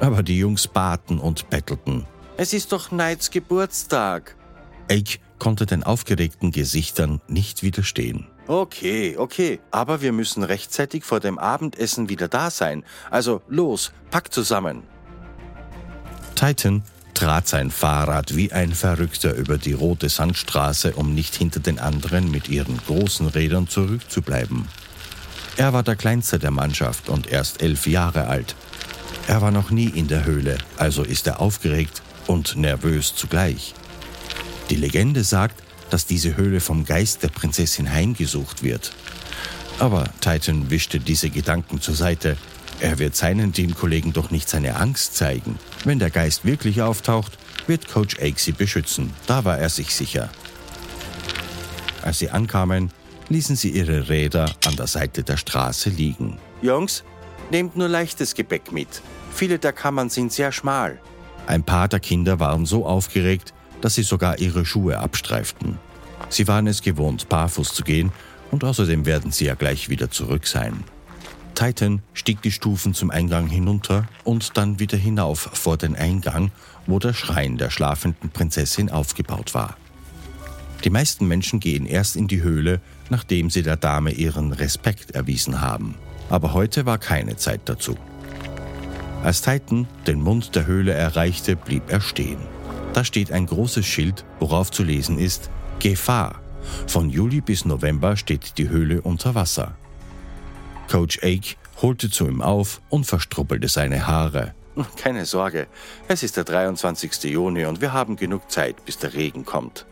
Aber 0.00 0.22
die 0.22 0.38
Jungs 0.38 0.66
baten 0.66 1.18
und 1.18 1.50
bettelten. 1.50 2.06
Es 2.40 2.52
ist 2.52 2.70
doch 2.70 2.90
Knights 2.90 3.32
Geburtstag. 3.32 4.36
Ake 4.88 5.18
konnte 5.40 5.66
den 5.66 5.82
aufgeregten 5.82 6.52
Gesichtern 6.52 7.20
nicht 7.26 7.64
widerstehen. 7.64 8.28
Okay, 8.46 9.16
okay, 9.18 9.58
aber 9.72 10.02
wir 10.02 10.12
müssen 10.12 10.44
rechtzeitig 10.44 11.02
vor 11.02 11.18
dem 11.18 11.36
Abendessen 11.36 12.08
wieder 12.08 12.28
da 12.28 12.50
sein. 12.50 12.84
Also 13.10 13.42
los, 13.48 13.90
pack 14.12 14.32
zusammen. 14.32 14.84
Titan 16.36 16.84
trat 17.12 17.48
sein 17.48 17.72
Fahrrad 17.72 18.36
wie 18.36 18.52
ein 18.52 18.72
Verrückter 18.72 19.34
über 19.34 19.58
die 19.58 19.72
rote 19.72 20.08
Sandstraße, 20.08 20.92
um 20.92 21.16
nicht 21.16 21.34
hinter 21.34 21.58
den 21.58 21.80
anderen 21.80 22.30
mit 22.30 22.48
ihren 22.48 22.78
großen 22.86 23.26
Rädern 23.26 23.66
zurückzubleiben. 23.66 24.68
Er 25.56 25.72
war 25.72 25.82
der 25.82 25.96
kleinste 25.96 26.38
der 26.38 26.52
Mannschaft 26.52 27.08
und 27.08 27.26
erst 27.26 27.62
elf 27.62 27.88
Jahre 27.88 28.28
alt. 28.28 28.54
Er 29.26 29.42
war 29.42 29.50
noch 29.50 29.70
nie 29.70 29.88
in 29.88 30.06
der 30.06 30.24
Höhle, 30.24 30.56
also 30.76 31.02
ist 31.02 31.26
er 31.26 31.40
aufgeregt 31.40 32.00
und 32.28 32.54
nervös 32.54 33.16
zugleich. 33.16 33.74
Die 34.70 34.76
Legende 34.76 35.24
sagt, 35.24 35.60
dass 35.90 36.06
diese 36.06 36.36
Höhle 36.36 36.60
vom 36.60 36.84
Geist 36.84 37.24
der 37.24 37.28
Prinzessin 37.28 37.90
heimgesucht 37.90 38.62
wird. 38.62 38.92
Aber 39.80 40.04
Titan 40.20 40.70
wischte 40.70 41.00
diese 41.00 41.30
Gedanken 41.30 41.80
zur 41.80 41.94
Seite 41.94 42.36
er 42.80 42.98
wird 42.98 43.16
seinen 43.16 43.52
Teamkollegen 43.52 44.12
doch 44.12 44.30
nicht 44.30 44.48
seine 44.48 44.76
Angst 44.76 45.16
zeigen. 45.16 45.58
Wenn 45.84 45.98
der 45.98 46.10
Geist 46.10 46.44
wirklich 46.44 46.80
auftaucht, 46.80 47.36
wird 47.66 47.88
Coach 47.88 48.16
Ake 48.20 48.38
sie 48.38 48.52
beschützen. 48.52 49.12
Da 49.26 49.44
war 49.44 49.58
er 49.58 49.68
sich 49.68 49.94
sicher. 49.94 50.30
Als 52.02 52.20
sie 52.20 52.30
ankamen, 52.30 52.92
ließen 53.28 53.56
sie 53.56 53.70
ihre 53.70 54.08
Räder 54.08 54.54
an 54.64 54.76
der 54.76 54.86
Seite 54.86 55.24
der 55.24 55.36
Straße 55.36 55.90
liegen. 55.90 56.38
Jungs, 56.62 57.02
nehmt 57.50 57.76
nur 57.76 57.88
leichtes 57.88 58.34
Gepäck 58.34 58.70
mit. 58.70 59.02
Viele 59.34 59.58
der 59.58 59.72
Kammern 59.72 60.08
sind 60.08 60.32
sehr 60.32 60.52
schmal. 60.52 61.00
Ein 61.48 61.62
paar 61.62 61.88
der 61.88 61.98
Kinder 61.98 62.40
waren 62.40 62.66
so 62.66 62.84
aufgeregt, 62.84 63.54
dass 63.80 63.94
sie 63.94 64.02
sogar 64.02 64.38
ihre 64.38 64.66
Schuhe 64.66 64.98
abstreiften. 64.98 65.78
Sie 66.28 66.46
waren 66.46 66.66
es 66.66 66.82
gewohnt, 66.82 67.30
barfuß 67.30 67.72
zu 67.72 67.84
gehen, 67.84 68.12
und 68.50 68.64
außerdem 68.64 69.06
werden 69.06 69.32
sie 69.32 69.46
ja 69.46 69.54
gleich 69.54 69.88
wieder 69.88 70.10
zurück 70.10 70.46
sein. 70.46 70.84
Titan 71.54 72.02
stieg 72.12 72.42
die 72.42 72.52
Stufen 72.52 72.92
zum 72.92 73.10
Eingang 73.10 73.46
hinunter 73.46 74.06
und 74.24 74.58
dann 74.58 74.78
wieder 74.78 74.98
hinauf 74.98 75.48
vor 75.54 75.78
den 75.78 75.96
Eingang, 75.96 76.50
wo 76.86 76.98
der 76.98 77.14
Schrein 77.14 77.56
der 77.56 77.70
schlafenden 77.70 78.28
Prinzessin 78.28 78.90
aufgebaut 78.90 79.54
war. 79.54 79.78
Die 80.84 80.90
meisten 80.90 81.26
Menschen 81.26 81.60
gehen 81.60 81.86
erst 81.86 82.14
in 82.14 82.28
die 82.28 82.42
Höhle, 82.42 82.82
nachdem 83.08 83.48
sie 83.48 83.62
der 83.62 83.76
Dame 83.76 84.10
ihren 84.10 84.52
Respekt 84.52 85.12
erwiesen 85.12 85.62
haben. 85.62 85.94
Aber 86.28 86.52
heute 86.52 86.84
war 86.84 86.98
keine 86.98 87.36
Zeit 87.36 87.62
dazu. 87.64 87.96
Als 89.22 89.42
Titan 89.42 89.86
den 90.06 90.20
Mund 90.20 90.54
der 90.54 90.66
Höhle 90.66 90.92
erreichte, 90.92 91.56
blieb 91.56 91.90
er 91.90 92.00
stehen. 92.00 92.38
Da 92.92 93.04
steht 93.04 93.32
ein 93.32 93.46
großes 93.46 93.84
Schild, 93.84 94.24
worauf 94.38 94.70
zu 94.70 94.82
lesen 94.82 95.18
ist 95.18 95.50
Gefahr. 95.80 96.40
Von 96.86 97.10
Juli 97.10 97.40
bis 97.40 97.64
November 97.64 98.16
steht 98.16 98.58
die 98.58 98.68
Höhle 98.68 99.02
unter 99.02 99.34
Wasser. 99.34 99.76
Coach 100.90 101.18
Ake 101.22 101.56
holte 101.82 102.10
zu 102.10 102.26
ihm 102.26 102.42
auf 102.42 102.80
und 102.88 103.06
verstruppelte 103.06 103.68
seine 103.68 104.06
Haare. 104.06 104.54
Keine 104.96 105.26
Sorge, 105.26 105.66
es 106.06 106.22
ist 106.22 106.36
der 106.36 106.44
23. 106.44 107.24
Juni 107.24 107.64
und 107.64 107.80
wir 107.80 107.92
haben 107.92 108.16
genug 108.16 108.50
Zeit, 108.50 108.84
bis 108.84 108.98
der 108.98 109.14
Regen 109.14 109.44
kommt. 109.44 109.86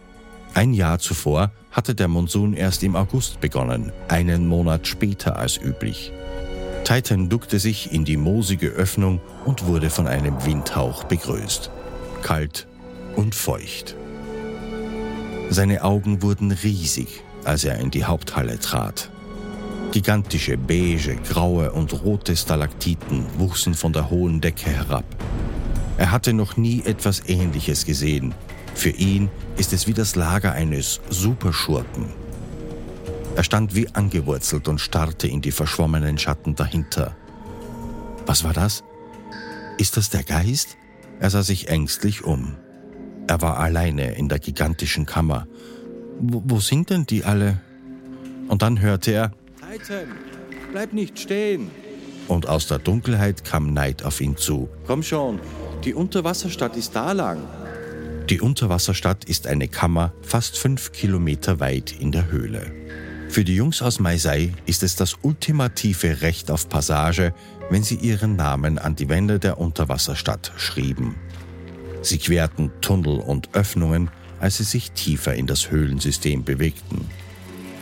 Ein 0.54 0.72
Jahr 0.72 0.98
zuvor 0.98 1.50
hatte 1.70 1.94
der 1.94 2.08
Monsun 2.08 2.54
erst 2.54 2.82
im 2.82 2.96
August 2.96 3.40
begonnen, 3.40 3.92
einen 4.08 4.46
Monat 4.46 4.86
später 4.86 5.36
als 5.36 5.58
üblich. 5.58 6.12
Titan 6.87 7.29
duckte 7.29 7.59
sich 7.59 7.92
in 7.92 8.05
die 8.05 8.16
moosige 8.16 8.68
Öffnung 8.68 9.20
und 9.44 9.66
wurde 9.66 9.90
von 9.90 10.07
einem 10.07 10.44
Windhauch 10.44 11.03
begrüßt. 11.03 11.68
Kalt 12.22 12.68
und 13.16 13.35
feucht. 13.35 13.96
Seine 15.51 15.83
Augen 15.83 16.22
wurden 16.22 16.53
riesig, 16.53 17.25
als 17.42 17.64
er 17.64 17.81
in 17.81 17.90
die 17.90 18.05
Haupthalle 18.05 18.61
trat. 18.61 19.11
Gigantische 19.90 20.57
beige, 20.57 21.16
graue 21.29 21.72
und 21.72 22.05
rote 22.05 22.37
Stalaktiten 22.37 23.27
wuchsen 23.37 23.75
von 23.75 23.92
der 23.92 24.09
hohen 24.09 24.40
Decke 24.40 24.70
herab. 24.70 25.05
Er 25.99 26.12
hatte 26.12 26.33
noch 26.33 26.57
nie 26.57 26.85
etwas 26.85 27.29
Ähnliches 27.29 27.85
gesehen. 27.85 28.33
Für 28.77 28.90
ihn 28.90 29.29
ist 29.57 29.72
es 29.72 29.88
wie 29.88 29.94
das 29.94 30.14
Lager 30.14 30.53
eines 30.53 31.01
Superschurken. 31.11 32.25
Er 33.37 33.44
stand 33.44 33.75
wie 33.75 33.87
angewurzelt 33.88 34.66
und 34.66 34.81
starrte 34.81 35.29
in 35.29 35.42
die 35.42 35.53
verschwommenen 35.53 36.16
Schatten 36.16 36.55
dahinter. 36.55 37.14
Was 38.25 38.44
war 38.44 38.55
das? 38.55 38.83
Ist 39.77 39.99
das 39.99 40.09
der 40.09 40.22
Geist? 40.22 40.79
Er 41.20 41.29
sah 41.29 41.42
sich 41.42 41.68
ängstlich 41.68 42.25
um. 42.25 42.57
Er 43.27 43.42
war 43.42 43.59
alleine 43.59 44.14
in 44.14 44.31
der 44.31 44.38
gigantischen 44.38 45.05
Kammer. 45.05 45.46
Wo, 46.18 46.42
wo 46.46 46.61
sind 46.61 46.88
denn 46.88 47.05
die 47.05 47.25
alle? 47.25 47.61
Und 48.49 48.62
dann 48.62 48.81
hörte 48.81 49.11
er, 49.11 49.33
Titan, 49.61 50.07
bleib 50.72 50.94
nicht 50.94 51.18
stehen. 51.18 51.70
Und 52.29 52.49
aus 52.49 52.68
der 52.68 52.79
Dunkelheit 52.79 53.44
kam 53.44 53.75
Neid 53.75 54.03
auf 54.03 54.22
ihn 54.22 54.38
zu. 54.38 54.70
Komm 54.87 55.03
schon, 55.03 55.40
die 55.85 55.92
Unterwasserstadt 55.92 56.75
ist 56.75 56.96
da 56.96 57.12
lang. 57.12 57.42
Die 58.31 58.40
Unterwasserstadt 58.40 59.27
ist 59.27 59.46
eine 59.46 59.68
Kammer 59.68 60.14
fast 60.22 60.57
fünf 60.57 60.92
Kilometer 60.92 61.61
weit 61.61 61.92
in 62.01 62.12
der 62.12 62.31
Höhle. 62.31 62.86
Für 63.28 63.44
die 63.44 63.56
Jungs 63.56 63.82
aus 63.82 64.00
Maisei 64.00 64.52
ist 64.64 64.82
es 64.82 64.96
das 64.96 65.16
ultimative 65.22 66.22
Recht 66.22 66.50
auf 66.50 66.68
Passage, 66.68 67.34
wenn 67.70 67.82
sie 67.82 67.96
ihren 67.96 68.36
Namen 68.36 68.78
an 68.78 68.96
die 68.96 69.08
Wände 69.08 69.38
der 69.38 69.58
Unterwasserstadt 69.58 70.52
schrieben. 70.56 71.16
Sie 72.02 72.18
querten 72.18 72.70
Tunnel 72.80 73.18
und 73.18 73.54
Öffnungen, 73.54 74.10
als 74.40 74.58
sie 74.58 74.64
sich 74.64 74.92
tiefer 74.92 75.34
in 75.34 75.46
das 75.46 75.70
Höhlensystem 75.70 76.44
bewegten. 76.44 77.08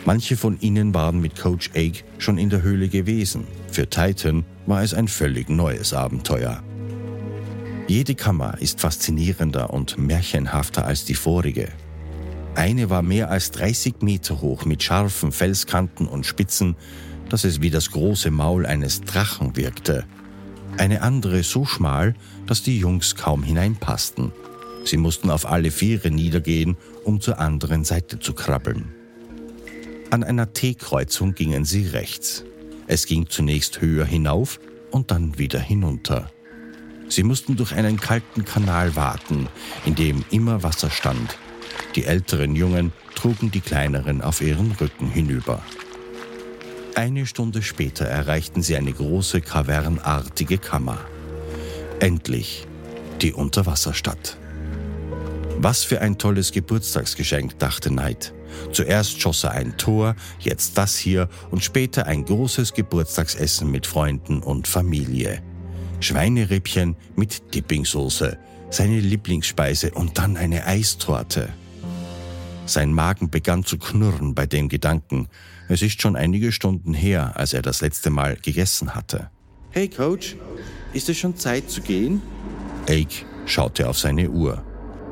Manche 0.05 0.37
von 0.37 0.59
ihnen 0.59 0.93
waren 0.93 1.19
mit 1.19 1.35
Coach 1.35 1.71
Ake 1.75 2.03
schon 2.17 2.37
in 2.37 2.49
der 2.49 2.61
Höhle 2.61 2.89
gewesen. 2.89 3.47
Für 3.71 3.89
Titan 3.89 4.45
war 4.65 4.83
es 4.83 4.93
ein 4.93 5.07
völlig 5.07 5.49
neues 5.49 5.93
Abenteuer. 5.93 6.63
Jede 7.87 8.15
Kammer 8.15 8.57
ist 8.59 8.81
faszinierender 8.81 9.71
und 9.71 9.97
märchenhafter 9.97 10.85
als 10.85 11.05
die 11.05 11.13
vorige. 11.13 11.69
Eine 12.55 12.89
war 12.89 13.01
mehr 13.01 13.29
als 13.29 13.51
30 13.51 14.01
Meter 14.01 14.41
hoch 14.41 14.63
mit 14.65 14.81
scharfen 14.81 15.33
Felskanten 15.33 16.07
und 16.07 16.25
Spitzen, 16.25 16.75
dass 17.29 17.43
es 17.43 17.61
wie 17.61 17.69
das 17.69 17.91
große 17.91 18.31
Maul 18.31 18.65
eines 18.65 19.01
Drachen 19.01 19.57
wirkte. 19.57 20.05
Eine 20.77 21.01
andere 21.01 21.43
so 21.43 21.65
schmal, 21.65 22.15
dass 22.47 22.63
die 22.63 22.79
Jungs 22.79 23.15
kaum 23.15 23.43
hineinpassten. 23.43 24.31
Sie 24.85 24.97
mussten 24.97 25.29
auf 25.31 25.45
alle 25.45 25.69
Viere 25.69 26.11
niedergehen, 26.11 26.77
um 27.03 27.19
zur 27.19 27.39
anderen 27.39 27.83
Seite 27.83 28.19
zu 28.19 28.33
krabbeln. 28.33 28.93
An 30.11 30.23
einer 30.23 30.53
T-Kreuzung 30.53 31.35
gingen 31.35 31.65
sie 31.65 31.87
rechts. 31.87 32.45
Es 32.87 33.05
ging 33.05 33.27
zunächst 33.27 33.81
höher 33.81 34.05
hinauf 34.05 34.59
und 34.91 35.11
dann 35.11 35.37
wieder 35.37 35.59
hinunter. 35.59 36.29
Sie 37.09 37.23
mussten 37.23 37.55
durch 37.57 37.73
einen 37.73 37.99
kalten 37.99 38.45
Kanal 38.45 38.95
warten, 38.95 39.47
in 39.85 39.95
dem 39.95 40.23
immer 40.31 40.63
Wasser 40.63 40.89
stand. 40.89 41.37
Die 41.95 42.03
älteren 42.03 42.55
Jungen 42.55 42.91
trugen 43.15 43.51
die 43.51 43.61
kleineren 43.61 44.21
auf 44.21 44.41
ihren 44.41 44.71
Rücken 44.73 45.09
hinüber. 45.09 45.61
Eine 46.95 47.25
Stunde 47.25 47.61
später 47.61 48.05
erreichten 48.05 48.61
sie 48.61 48.75
eine 48.75 48.91
große 48.91 49.41
kavernartige 49.41 50.57
Kammer. 50.57 50.99
Endlich 51.99 52.67
die 53.21 53.33
Unterwasserstadt. 53.33 54.37
Was 55.57 55.83
für 55.85 56.01
ein 56.01 56.17
tolles 56.17 56.51
Geburtstagsgeschenk, 56.51 57.57
dachte 57.59 57.89
Knight. 57.89 58.33
Zuerst 58.73 59.21
schoss 59.21 59.45
er 59.45 59.51
ein 59.51 59.77
Tor, 59.77 60.15
jetzt 60.39 60.77
das 60.77 60.97
hier 60.97 61.29
und 61.49 61.63
später 61.63 62.07
ein 62.07 62.25
großes 62.25 62.73
Geburtstagsessen 62.73 63.71
mit 63.71 63.87
Freunden 63.87 64.41
und 64.41 64.67
Familie. 64.67 65.41
Schweinerippchen 66.01 66.97
mit 67.15 67.55
Dippingsoße, 67.55 68.37
seine 68.69 68.99
Lieblingsspeise 68.99 69.91
und 69.91 70.17
dann 70.17 70.35
eine 70.35 70.65
Eistorte. 70.65 71.53
Sein 72.65 72.93
Magen 72.93 73.29
begann 73.29 73.63
zu 73.63 73.77
knurren 73.77 74.33
bei 74.33 74.47
dem 74.47 74.69
Gedanken. 74.69 75.27
Es 75.69 75.81
ist 75.81 76.01
schon 76.01 76.15
einige 76.15 76.51
Stunden 76.51 76.93
her, 76.93 77.33
als 77.35 77.53
er 77.53 77.61
das 77.61 77.81
letzte 77.81 78.09
Mal 78.09 78.37
gegessen 78.41 78.95
hatte. 78.95 79.29
Hey 79.69 79.87
Coach, 79.87 80.35
ist 80.93 81.09
es 81.09 81.17
schon 81.17 81.37
Zeit 81.37 81.69
zu 81.69 81.81
gehen? 81.81 82.21
Ake 82.89 83.25
schaute 83.45 83.87
auf 83.87 83.97
seine 83.97 84.29
Uhr. 84.29 84.63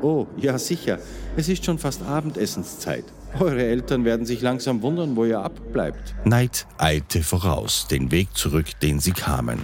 Oh, 0.02 0.26
ja 0.36 0.58
sicher. 0.58 0.98
Es 1.36 1.48
ist 1.48 1.64
schon 1.64 1.78
fast 1.78 2.02
Abendessenszeit. 2.02 3.04
Eure 3.38 3.64
Eltern 3.64 4.04
werden 4.04 4.26
sich 4.26 4.42
langsam 4.42 4.82
wundern, 4.82 5.16
wo 5.16 5.24
ihr 5.24 5.40
abbleibt. 5.40 6.14
Knight 6.24 6.66
eilte 6.78 7.22
voraus, 7.22 7.86
den 7.88 8.10
Weg 8.10 8.36
zurück, 8.36 8.78
den 8.80 9.00
sie 9.00 9.12
kamen. 9.12 9.60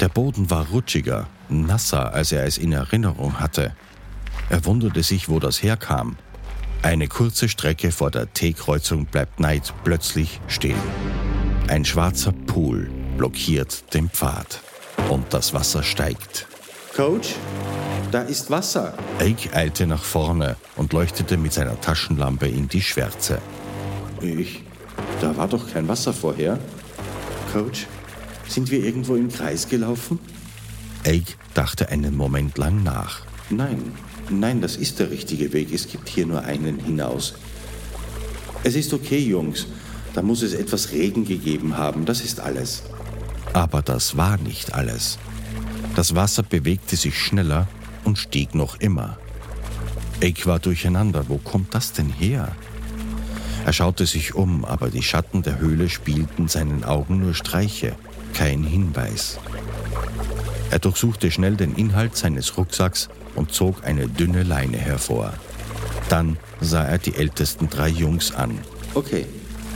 Der 0.00 0.08
Boden 0.08 0.50
war 0.50 0.68
rutschiger, 0.68 1.28
nasser, 1.48 2.12
als 2.12 2.32
er 2.32 2.44
es 2.44 2.58
in 2.58 2.72
Erinnerung 2.72 3.40
hatte. 3.40 3.76
Er 4.50 4.64
wunderte 4.64 5.02
sich, 5.02 5.28
wo 5.28 5.38
das 5.38 5.62
herkam. 5.62 6.16
Eine 6.82 7.06
kurze 7.06 7.48
Strecke 7.48 7.92
vor 7.92 8.10
der 8.10 8.32
T-Kreuzung 8.32 9.06
bleibt 9.06 9.36
Knight 9.36 9.72
plötzlich 9.84 10.40
stehen. 10.48 10.76
Ein 11.68 11.84
schwarzer 11.84 12.32
Pool 12.32 12.90
blockiert 13.16 13.94
den 13.94 14.10
Pfad 14.10 14.60
und 15.08 15.32
das 15.32 15.54
Wasser 15.54 15.84
steigt. 15.84 16.48
Coach, 16.96 17.36
da 18.10 18.22
ist 18.22 18.50
Wasser. 18.50 18.94
Ake 19.20 19.54
eilte 19.54 19.86
nach 19.86 20.02
vorne 20.02 20.56
und 20.74 20.92
leuchtete 20.92 21.36
mit 21.36 21.52
seiner 21.52 21.80
Taschenlampe 21.80 22.48
in 22.48 22.68
die 22.68 22.82
Schwärze. 22.82 23.38
Ich, 24.20 24.64
da 25.20 25.36
war 25.36 25.46
doch 25.46 25.72
kein 25.72 25.86
Wasser 25.86 26.12
vorher. 26.12 26.58
Coach, 27.52 27.86
sind 28.48 28.72
wir 28.72 28.84
irgendwo 28.84 29.14
im 29.14 29.30
Kreis 29.30 29.68
gelaufen? 29.68 30.18
Ake 31.06 31.34
dachte 31.54 31.90
einen 31.90 32.16
Moment 32.16 32.58
lang 32.58 32.82
nach. 32.82 33.22
Nein, 33.50 33.92
nein, 34.30 34.60
das 34.60 34.76
ist 34.76 34.98
der 34.98 35.10
richtige 35.10 35.52
Weg. 35.52 35.72
Es 35.72 35.88
gibt 35.88 36.08
hier 36.08 36.26
nur 36.26 36.42
einen 36.42 36.78
hinaus. 36.78 37.34
Es 38.64 38.74
ist 38.74 38.92
okay, 38.92 39.18
Jungs. 39.18 39.66
Da 40.14 40.22
muss 40.22 40.42
es 40.42 40.52
etwas 40.52 40.92
Regen 40.92 41.24
gegeben 41.24 41.76
haben. 41.76 42.04
Das 42.04 42.20
ist 42.20 42.40
alles. 42.40 42.82
Aber 43.52 43.82
das 43.82 44.16
war 44.16 44.36
nicht 44.36 44.74
alles. 44.74 45.18
Das 45.94 46.14
Wasser 46.14 46.42
bewegte 46.42 46.96
sich 46.96 47.18
schneller 47.18 47.68
und 48.04 48.18
stieg 48.18 48.54
noch 48.54 48.80
immer. 48.80 49.18
Ake 50.22 50.46
war 50.46 50.58
durcheinander. 50.58 51.28
Wo 51.28 51.38
kommt 51.38 51.74
das 51.74 51.92
denn 51.92 52.08
her? 52.08 52.54
Er 53.64 53.72
schaute 53.72 54.06
sich 54.06 54.34
um, 54.34 54.64
aber 54.64 54.90
die 54.90 55.02
Schatten 55.02 55.42
der 55.42 55.58
Höhle 55.58 55.88
spielten 55.88 56.48
seinen 56.48 56.84
Augen 56.84 57.20
nur 57.20 57.34
Streiche 57.34 57.94
kein 58.34 58.64
Hinweis. 58.64 59.38
Er 60.70 60.78
durchsuchte 60.78 61.30
schnell 61.30 61.56
den 61.56 61.74
Inhalt 61.74 62.16
seines 62.16 62.56
Rucksacks 62.56 63.08
und 63.34 63.52
zog 63.52 63.84
eine 63.84 64.08
dünne 64.08 64.42
Leine 64.42 64.78
hervor. 64.78 65.32
Dann 66.08 66.36
sah 66.60 66.84
er 66.84 66.98
die 66.98 67.14
ältesten 67.14 67.68
drei 67.68 67.88
Jungs 67.88 68.34
an. 68.34 68.58
Okay, 68.94 69.26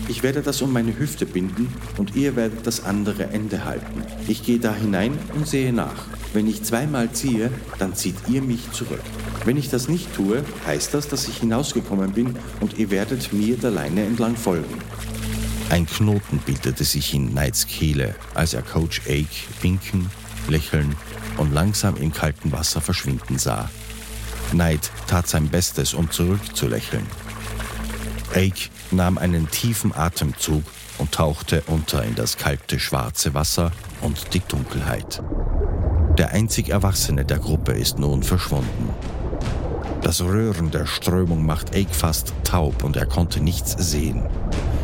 ich 0.08 0.22
werde 0.22 0.40
das 0.40 0.62
um 0.62 0.72
meine 0.72 0.96
Hüfte 0.96 1.26
binden 1.26 1.72
und 1.96 2.14
ihr 2.14 2.36
werdet 2.36 2.66
das 2.66 2.84
andere 2.84 3.24
Ende 3.24 3.64
halten. 3.64 4.02
Ich 4.28 4.44
gehe 4.44 4.60
da 4.60 4.72
hinein 4.72 5.18
und 5.34 5.48
sehe 5.48 5.72
nach. 5.72 6.04
Wenn 6.32 6.46
ich 6.46 6.62
zweimal 6.62 7.10
ziehe, 7.10 7.50
dann 7.78 7.94
zieht 7.94 8.16
ihr 8.28 8.42
mich 8.42 8.70
zurück. 8.72 9.02
Wenn 9.44 9.56
ich 9.56 9.68
das 9.68 9.88
nicht 9.88 10.14
tue, 10.14 10.44
heißt 10.66 10.94
das, 10.94 11.08
dass 11.08 11.26
ich 11.26 11.38
hinausgekommen 11.38 12.12
bin 12.12 12.36
und 12.60 12.78
ihr 12.78 12.90
werdet 12.90 13.32
mir 13.32 13.56
der 13.56 13.70
Leine 13.70 14.04
entlang 14.04 14.36
folgen. 14.36 14.74
Ein 15.70 15.86
Knoten 15.86 16.38
bildete 16.46 16.84
sich 16.84 17.12
in 17.12 17.30
Knights 17.30 17.66
Kehle, 17.66 18.14
als 18.34 18.54
er 18.54 18.62
Coach 18.62 19.00
Ake 19.08 19.26
winken, 19.60 20.10
lächeln 20.48 20.94
und 21.36 21.52
langsam 21.52 21.96
im 21.96 22.12
kalten 22.12 22.52
Wasser 22.52 22.80
verschwinden 22.80 23.38
sah. 23.38 23.70
Knight 24.50 24.90
tat 25.06 25.28
sein 25.28 25.48
Bestes, 25.48 25.94
um 25.94 26.10
zurückzulächeln. 26.10 27.06
Ake 28.34 28.68
nahm 28.90 29.18
einen 29.18 29.50
tiefen 29.50 29.94
Atemzug 29.94 30.62
und 30.98 31.12
tauchte 31.12 31.62
unter 31.66 32.04
in 32.04 32.14
das 32.14 32.36
kalte 32.36 32.78
schwarze 32.78 33.34
Wasser 33.34 33.72
und 34.00 34.34
die 34.34 34.40
Dunkelheit. 34.40 35.22
Der 36.18 36.30
einzig 36.30 36.70
Erwachsene 36.70 37.24
der 37.24 37.38
Gruppe 37.38 37.72
ist 37.72 37.98
nun 37.98 38.22
verschwunden. 38.22 38.90
Das 40.00 40.22
Röhren 40.22 40.70
der 40.70 40.86
Strömung 40.86 41.44
macht 41.44 41.74
Ake 41.74 41.92
fast 41.92 42.32
taub 42.44 42.84
und 42.84 42.96
er 42.96 43.06
konnte 43.06 43.40
nichts 43.40 43.72
sehen. 43.78 44.22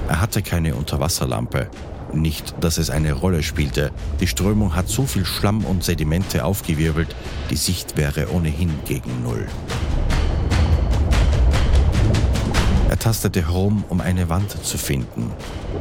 Er 0.09 0.21
hatte 0.21 0.43
keine 0.43 0.75
Unterwasserlampe. 0.75 1.71
Nicht, 2.13 2.55
dass 2.61 2.79
es 2.79 2.91
eine 2.91 3.15
Rolle 3.15 3.43
spielte. 3.43 3.91
Die 4.21 4.27
Strömung 4.27 4.75
hat 4.75 4.89
so 4.89 5.07
viel 5.07 5.25
Schlamm 5.25 5.65
und 5.65 5.83
Sedimente 5.83 6.45
aufgewirbelt, 6.45 7.15
die 7.51 7.57
Sicht 7.57 7.97
wäre 7.97 8.31
ohnehin 8.31 8.71
gegen 8.87 9.23
Null. 9.23 9.47
Er 12.91 12.99
tastete 12.99 13.47
herum, 13.47 13.85
um 13.89 14.03
eine 14.03 14.29
Wand 14.29 14.51
zu 14.65 14.77
finden. 14.77 15.33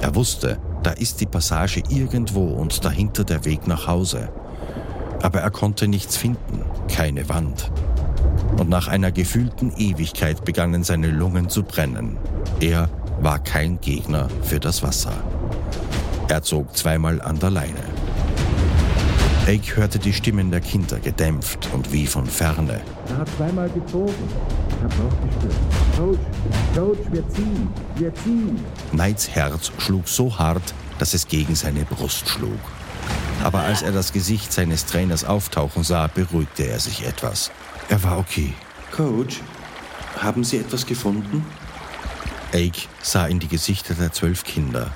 Er 0.01 0.15
wusste, 0.15 0.59
da 0.81 0.91
ist 0.91 1.19
die 1.19 1.25
Passage 1.25 1.83
irgendwo 1.89 2.45
und 2.45 2.85
dahinter 2.85 3.25
der 3.25 3.43
Weg 3.43 3.67
nach 3.67 3.85
Hause. 3.85 4.29
Aber 5.21 5.41
er 5.41 5.51
konnte 5.51 5.89
nichts 5.89 6.15
finden, 6.15 6.63
keine 6.87 7.27
Wand. 7.27 7.69
Und 8.57 8.69
nach 8.69 8.87
einer 8.87 9.11
gefühlten 9.11 9.73
Ewigkeit 9.75 10.45
begannen 10.45 10.83
seine 10.83 11.07
Lungen 11.07 11.49
zu 11.49 11.63
brennen. 11.63 12.17
Er 12.59 12.89
war 13.19 13.39
kein 13.39 13.81
Gegner 13.81 14.29
für 14.43 14.59
das 14.59 14.81
Wasser. 14.81 15.13
Er 16.31 16.41
zog 16.41 16.77
zweimal 16.77 17.21
an 17.21 17.39
der 17.39 17.49
Leine. 17.49 17.83
Ake 19.47 19.75
hörte 19.75 19.99
die 19.99 20.13
Stimmen 20.13 20.49
der 20.49 20.61
Kinder 20.61 20.97
gedämpft 20.97 21.67
und 21.73 21.91
wie 21.91 22.07
von 22.07 22.25
ferne. 22.25 22.79
Er 23.09 23.17
hat 23.17 23.27
zweimal 23.35 23.69
gezogen. 23.69 24.13
Ich 24.69 24.81
hab's 24.81 24.95
auch 24.95 25.27
gespürt. 25.27 25.55
Coach, 25.97 26.19
Coach, 26.73 26.99
wir 27.11 27.27
ziehen, 27.27 27.67
wir 27.95 28.15
ziehen. 28.15 28.63
Knights 28.91 29.27
Herz 29.27 29.73
schlug 29.77 30.07
so 30.07 30.39
hart, 30.39 30.73
dass 30.99 31.13
es 31.13 31.27
gegen 31.27 31.53
seine 31.53 31.83
Brust 31.83 32.29
schlug. 32.29 32.61
Aber 33.43 33.59
als 33.59 33.81
er 33.81 33.91
das 33.91 34.13
Gesicht 34.13 34.53
seines 34.53 34.85
Trainers 34.85 35.25
auftauchen 35.25 35.83
sah, 35.83 36.07
beruhigte 36.07 36.63
er 36.63 36.79
sich 36.79 37.05
etwas. 37.05 37.51
Er 37.89 38.01
war 38.03 38.17
okay. 38.17 38.53
Coach, 38.95 39.41
haben 40.17 40.45
Sie 40.45 40.59
etwas 40.59 40.85
gefunden? 40.85 41.45
Ake 42.53 42.87
sah 43.01 43.25
in 43.25 43.39
die 43.39 43.49
Gesichter 43.49 43.95
der 43.95 44.13
zwölf 44.13 44.45
Kinder. 44.45 44.91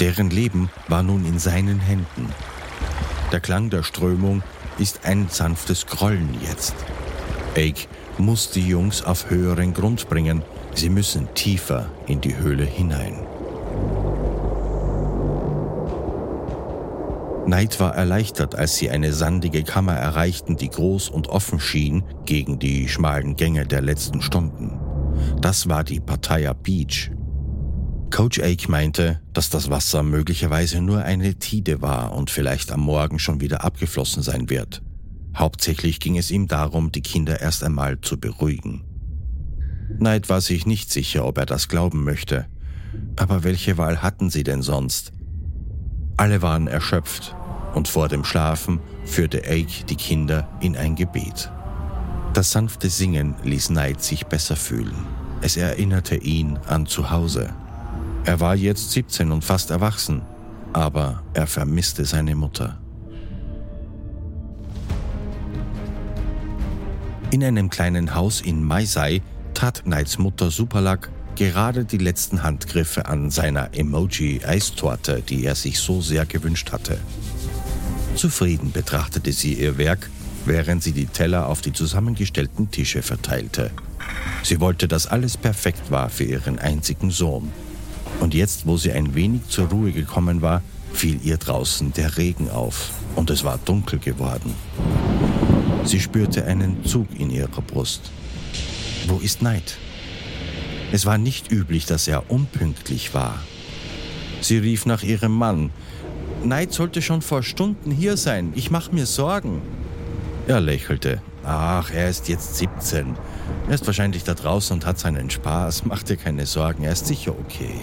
Deren 0.00 0.30
Leben 0.30 0.70
war 0.88 1.02
nun 1.02 1.24
in 1.24 1.38
seinen 1.38 1.80
Händen. 1.80 2.28
Der 3.32 3.40
Klang 3.40 3.70
der 3.70 3.82
Strömung 3.82 4.42
ist 4.78 5.04
ein 5.04 5.28
sanftes 5.28 5.86
Grollen 5.86 6.36
jetzt. 6.42 6.74
Ake 7.56 7.86
muss 8.18 8.50
die 8.50 8.66
Jungs 8.66 9.02
auf 9.02 9.30
höheren 9.30 9.72
Grund 9.72 10.08
bringen. 10.08 10.42
Sie 10.74 10.88
müssen 10.88 11.32
tiefer 11.34 11.90
in 12.06 12.20
die 12.20 12.36
Höhle 12.36 12.64
hinein. 12.64 13.24
Knight 17.44 17.78
war 17.78 17.94
erleichtert, 17.94 18.54
als 18.54 18.76
sie 18.76 18.90
eine 18.90 19.12
sandige 19.12 19.62
Kammer 19.62 19.92
erreichten, 19.92 20.56
die 20.56 20.70
groß 20.70 21.10
und 21.10 21.28
offen 21.28 21.60
schien 21.60 22.02
gegen 22.24 22.58
die 22.58 22.88
schmalen 22.88 23.36
Gänge 23.36 23.66
der 23.66 23.82
letzten 23.82 24.22
Stunden. 24.22 24.80
Das 25.40 25.68
war 25.68 25.84
die 25.84 26.00
Pattaya 26.00 26.54
Beach. 26.54 27.10
Coach 28.14 28.38
Ake 28.38 28.70
meinte, 28.70 29.20
dass 29.32 29.50
das 29.50 29.70
Wasser 29.70 30.04
möglicherweise 30.04 30.80
nur 30.80 31.02
eine 31.02 31.34
Tide 31.34 31.82
war 31.82 32.12
und 32.12 32.30
vielleicht 32.30 32.70
am 32.70 32.78
Morgen 32.78 33.18
schon 33.18 33.40
wieder 33.40 33.64
abgeflossen 33.64 34.22
sein 34.22 34.48
wird. 34.48 34.82
Hauptsächlich 35.34 35.98
ging 35.98 36.16
es 36.16 36.30
ihm 36.30 36.46
darum, 36.46 36.92
die 36.92 37.02
Kinder 37.02 37.40
erst 37.40 37.64
einmal 37.64 38.00
zu 38.00 38.20
beruhigen. 38.20 38.84
Knight 39.98 40.28
war 40.28 40.40
sich 40.40 40.64
nicht 40.64 40.92
sicher, 40.92 41.26
ob 41.26 41.38
er 41.38 41.46
das 41.46 41.66
glauben 41.66 42.04
möchte. 42.04 42.46
Aber 43.16 43.42
welche 43.42 43.78
Wahl 43.78 44.00
hatten 44.00 44.30
sie 44.30 44.44
denn 44.44 44.62
sonst? 44.62 45.12
Alle 46.16 46.40
waren 46.40 46.68
erschöpft 46.68 47.34
und 47.74 47.88
vor 47.88 48.08
dem 48.08 48.22
Schlafen 48.22 48.78
führte 49.04 49.38
Ake 49.38 49.86
die 49.88 49.96
Kinder 49.96 50.48
in 50.60 50.76
ein 50.76 50.94
Gebet. 50.94 51.50
Das 52.32 52.52
sanfte 52.52 52.90
Singen 52.90 53.34
ließ 53.42 53.70
Knight 53.70 54.04
sich 54.04 54.26
besser 54.26 54.54
fühlen. 54.54 54.94
Es 55.40 55.56
erinnerte 55.56 56.14
ihn 56.14 56.60
an 56.68 56.86
zu 56.86 57.10
Hause. 57.10 57.52
Er 58.24 58.40
war 58.40 58.54
jetzt 58.54 58.92
17 58.92 59.30
und 59.30 59.44
fast 59.44 59.70
erwachsen, 59.70 60.22
aber 60.72 61.22
er 61.34 61.46
vermisste 61.46 62.06
seine 62.06 62.34
Mutter. 62.34 62.80
In 67.30 67.44
einem 67.44 67.68
kleinen 67.68 68.14
Haus 68.14 68.40
in 68.40 68.62
Maisai 68.62 69.20
tat 69.52 69.82
Knights 69.84 70.18
Mutter 70.18 70.50
Superluck 70.50 71.10
gerade 71.36 71.84
die 71.84 71.98
letzten 71.98 72.42
Handgriffe 72.42 73.06
an 73.06 73.30
seiner 73.30 73.74
Emoji-Eistorte, 73.74 75.20
die 75.20 75.44
er 75.44 75.54
sich 75.54 75.78
so 75.78 76.00
sehr 76.00 76.24
gewünscht 76.26 76.72
hatte. 76.72 76.98
Zufrieden 78.14 78.72
betrachtete 78.72 79.32
sie 79.32 79.54
ihr 79.54 79.76
Werk, 79.76 80.08
während 80.46 80.82
sie 80.82 80.92
die 80.92 81.06
Teller 81.06 81.48
auf 81.48 81.60
die 81.60 81.72
zusammengestellten 81.72 82.70
Tische 82.70 83.02
verteilte. 83.02 83.70
Sie 84.42 84.60
wollte, 84.60 84.88
dass 84.88 85.06
alles 85.06 85.36
perfekt 85.36 85.90
war 85.90 86.08
für 86.08 86.24
ihren 86.24 86.58
einzigen 86.58 87.10
Sohn. 87.10 87.50
Und 88.24 88.32
jetzt, 88.32 88.64
wo 88.64 88.78
sie 88.78 88.90
ein 88.90 89.14
wenig 89.14 89.48
zur 89.50 89.68
Ruhe 89.68 89.92
gekommen 89.92 90.40
war, 90.40 90.62
fiel 90.94 91.20
ihr 91.22 91.36
draußen 91.36 91.92
der 91.92 92.16
Regen 92.16 92.48
auf 92.48 92.88
und 93.16 93.28
es 93.28 93.44
war 93.44 93.58
dunkel 93.62 93.98
geworden. 93.98 94.54
Sie 95.84 96.00
spürte 96.00 96.46
einen 96.46 96.86
Zug 96.86 97.06
in 97.18 97.28
ihrer 97.28 97.60
Brust. 97.60 98.10
Wo 99.08 99.18
ist 99.18 99.42
Neid? 99.42 99.76
Es 100.90 101.04
war 101.04 101.18
nicht 101.18 101.52
üblich, 101.52 101.84
dass 101.84 102.08
er 102.08 102.30
unpünktlich 102.30 103.12
war. 103.12 103.40
Sie 104.40 104.56
rief 104.56 104.86
nach 104.86 105.02
ihrem 105.02 105.36
Mann. 105.36 105.68
Neid 106.42 106.72
sollte 106.72 107.02
schon 107.02 107.20
vor 107.20 107.42
Stunden 107.42 107.90
hier 107.90 108.16
sein. 108.16 108.54
Ich 108.56 108.70
mache 108.70 108.94
mir 108.94 109.04
Sorgen. 109.04 109.60
Er 110.46 110.60
lächelte. 110.60 111.20
Ach, 111.44 111.90
er 111.90 112.08
ist 112.08 112.28
jetzt 112.28 112.56
17. 112.56 113.16
Er 113.68 113.74
ist 113.74 113.86
wahrscheinlich 113.86 114.24
da 114.24 114.32
draußen 114.32 114.74
und 114.74 114.86
hat 114.86 114.98
seinen 114.98 115.28
Spaß. 115.28 115.84
Mach 115.84 116.02
dir 116.02 116.16
keine 116.16 116.46
Sorgen, 116.46 116.84
er 116.84 116.92
ist 116.92 117.06
sicher 117.06 117.32
okay. 117.32 117.74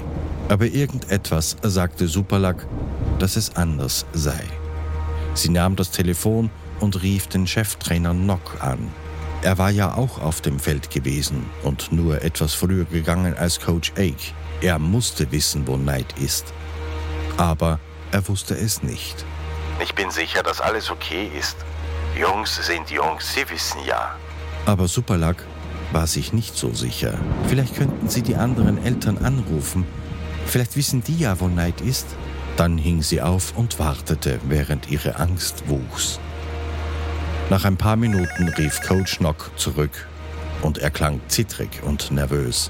Aber 0.51 0.65
irgendetwas 0.65 1.55
sagte 1.61 2.09
Superlack, 2.09 2.67
dass 3.19 3.37
es 3.37 3.55
anders 3.55 4.05
sei. 4.11 4.43
Sie 5.33 5.47
nahm 5.47 5.77
das 5.77 5.91
Telefon 5.91 6.49
und 6.81 7.01
rief 7.01 7.27
den 7.27 7.47
Cheftrainer 7.47 8.13
Nock 8.13 8.57
an. 8.59 8.91
Er 9.43 9.57
war 9.57 9.69
ja 9.69 9.95
auch 9.95 10.21
auf 10.21 10.41
dem 10.41 10.59
Feld 10.59 10.91
gewesen 10.91 11.45
und 11.63 11.93
nur 11.93 12.21
etwas 12.21 12.53
früher 12.53 12.83
gegangen 12.83 13.33
als 13.37 13.61
Coach 13.61 13.93
Ake. 13.93 14.33
Er 14.59 14.77
musste 14.77 15.31
wissen, 15.31 15.65
wo 15.67 15.77
Knight 15.77 16.19
ist. 16.19 16.53
Aber 17.37 17.79
er 18.11 18.27
wusste 18.27 18.53
es 18.53 18.83
nicht. 18.83 19.23
Ich 19.81 19.95
bin 19.95 20.11
sicher, 20.11 20.43
dass 20.43 20.59
alles 20.59 20.91
okay 20.91 21.31
ist. 21.39 21.55
Jungs 22.19 22.57
sind 22.57 22.89
Jungs, 22.91 23.33
sie 23.33 23.49
wissen 23.49 23.79
ja. 23.87 24.17
Aber 24.65 24.89
Superluck 24.89 25.37
war 25.93 26.07
sich 26.07 26.33
nicht 26.33 26.57
so 26.57 26.73
sicher. 26.73 27.17
Vielleicht 27.47 27.77
könnten 27.77 28.09
sie 28.09 28.21
die 28.21 28.35
anderen 28.35 28.83
Eltern 28.83 29.17
anrufen. 29.19 29.85
Vielleicht 30.51 30.75
wissen 30.75 31.01
die 31.01 31.17
ja, 31.17 31.39
wo 31.39 31.47
Knight 31.47 31.79
ist. 31.79 32.07
Dann 32.57 32.77
hing 32.77 33.01
sie 33.01 33.21
auf 33.21 33.53
und 33.55 33.79
wartete, 33.79 34.37
während 34.49 34.91
ihre 34.91 35.15
Angst 35.15 35.63
wuchs. 35.69 36.19
Nach 37.49 37.63
ein 37.63 37.77
paar 37.77 37.95
Minuten 37.95 38.49
rief 38.57 38.81
Coach 38.81 39.21
Nock 39.21 39.49
zurück 39.55 40.09
und 40.61 40.77
er 40.77 40.91
klang 40.91 41.21
zittrig 41.29 41.81
und 41.83 42.11
nervös. 42.11 42.69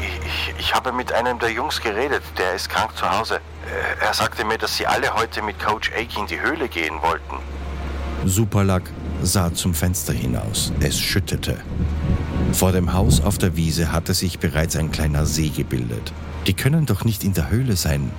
Ich, 0.00 0.54
ich, 0.58 0.74
habe 0.74 0.90
mit 0.90 1.12
einem 1.12 1.38
der 1.38 1.52
Jungs 1.52 1.80
geredet, 1.80 2.22
der 2.38 2.54
ist 2.54 2.68
krank 2.68 2.96
zu 2.96 3.08
Hause. 3.08 3.36
Äh, 3.36 4.04
er 4.04 4.12
sagte 4.12 4.44
mir, 4.44 4.58
dass 4.58 4.76
sie 4.76 4.88
alle 4.88 5.14
heute 5.14 5.42
mit 5.42 5.60
Coach 5.60 5.92
Ake 5.92 6.18
in 6.18 6.26
die 6.26 6.40
Höhle 6.40 6.68
gehen 6.68 7.00
wollten. 7.02 7.36
Superluck 8.24 8.90
sah 9.22 9.54
zum 9.54 9.74
Fenster 9.74 10.12
hinaus. 10.12 10.72
Es 10.80 10.98
schüttete. 10.98 11.58
Vor 12.52 12.72
dem 12.72 12.92
Haus 12.92 13.20
auf 13.20 13.38
der 13.38 13.56
Wiese 13.56 13.92
hatte 13.92 14.12
sich 14.12 14.40
bereits 14.40 14.74
ein 14.74 14.90
kleiner 14.90 15.24
See 15.24 15.50
gebildet. 15.50 16.12
Die 16.46 16.54
können 16.54 16.86
doch 16.86 17.04
nicht 17.04 17.24
in 17.24 17.32
der 17.32 17.50
Höhle 17.50 17.74
sein. 17.74 18.10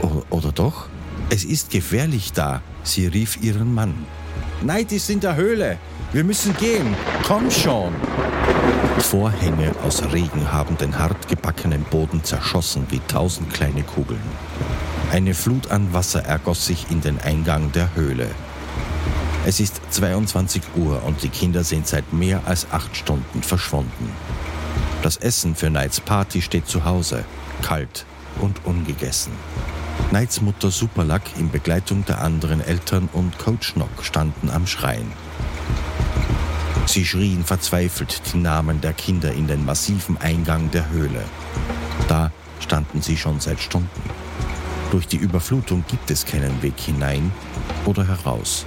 O 0.00 0.22
oder 0.30 0.52
doch? 0.52 0.86
Es 1.28 1.44
ist 1.44 1.70
gefährlich 1.70 2.32
da. 2.32 2.62
Sie 2.82 3.06
rief 3.06 3.42
ihren 3.42 3.74
Mann. 3.74 3.94
Neid 4.62 4.90
ist 4.92 5.10
in 5.10 5.20
der 5.20 5.36
Höhle. 5.36 5.78
Wir 6.12 6.24
müssen 6.24 6.56
gehen. 6.56 6.94
Komm 7.26 7.50
schon. 7.50 7.92
Vorhänge 9.00 9.74
aus 9.84 10.02
Regen 10.12 10.50
haben 10.50 10.78
den 10.78 10.98
hart 10.98 11.28
gebackenen 11.28 11.82
Boden 11.84 12.24
zerschossen 12.24 12.86
wie 12.88 13.00
tausend 13.06 13.52
kleine 13.52 13.82
Kugeln. 13.82 14.22
Eine 15.12 15.34
Flut 15.34 15.70
an 15.70 15.92
Wasser 15.92 16.24
ergoss 16.24 16.66
sich 16.66 16.90
in 16.90 17.02
den 17.02 17.20
Eingang 17.20 17.70
der 17.72 17.94
Höhle. 17.94 18.28
Es 19.44 19.60
ist 19.60 19.80
22 19.90 20.62
Uhr 20.76 21.02
und 21.04 21.22
die 21.22 21.28
Kinder 21.28 21.64
sind 21.64 21.86
seit 21.86 22.14
mehr 22.14 22.40
als 22.46 22.66
acht 22.70 22.96
Stunden 22.96 23.42
verschwunden. 23.42 24.10
Das 25.02 25.18
Essen 25.18 25.54
für 25.54 25.68
Knights 25.68 26.00
Party 26.00 26.40
steht 26.40 26.66
zu 26.66 26.86
Hause, 26.86 27.24
kalt 27.64 28.04
und 28.40 28.66
ungegessen. 28.66 29.32
Knights 30.10 30.42
Mutter 30.42 30.70
Superluck 30.70 31.22
in 31.38 31.50
Begleitung 31.50 32.04
der 32.04 32.20
anderen 32.20 32.60
Eltern 32.60 33.08
und 33.12 33.38
Coach 33.38 33.74
Nock 33.76 34.02
standen 34.04 34.50
am 34.50 34.66
Schrein. 34.66 35.10
Sie 36.86 37.06
schrien 37.06 37.42
verzweifelt 37.42 38.20
die 38.32 38.36
Namen 38.36 38.82
der 38.82 38.92
Kinder 38.92 39.32
in 39.32 39.46
den 39.46 39.64
massiven 39.64 40.18
Eingang 40.18 40.70
der 40.72 40.90
Höhle. 40.90 41.24
Da 42.06 42.30
standen 42.60 43.00
sie 43.00 43.16
schon 43.16 43.40
seit 43.40 43.60
Stunden. 43.60 44.10
Durch 44.90 45.08
die 45.08 45.16
Überflutung 45.16 45.84
gibt 45.88 46.10
es 46.10 46.26
keinen 46.26 46.62
Weg 46.62 46.78
hinein 46.78 47.32
oder 47.86 48.06
heraus. 48.06 48.66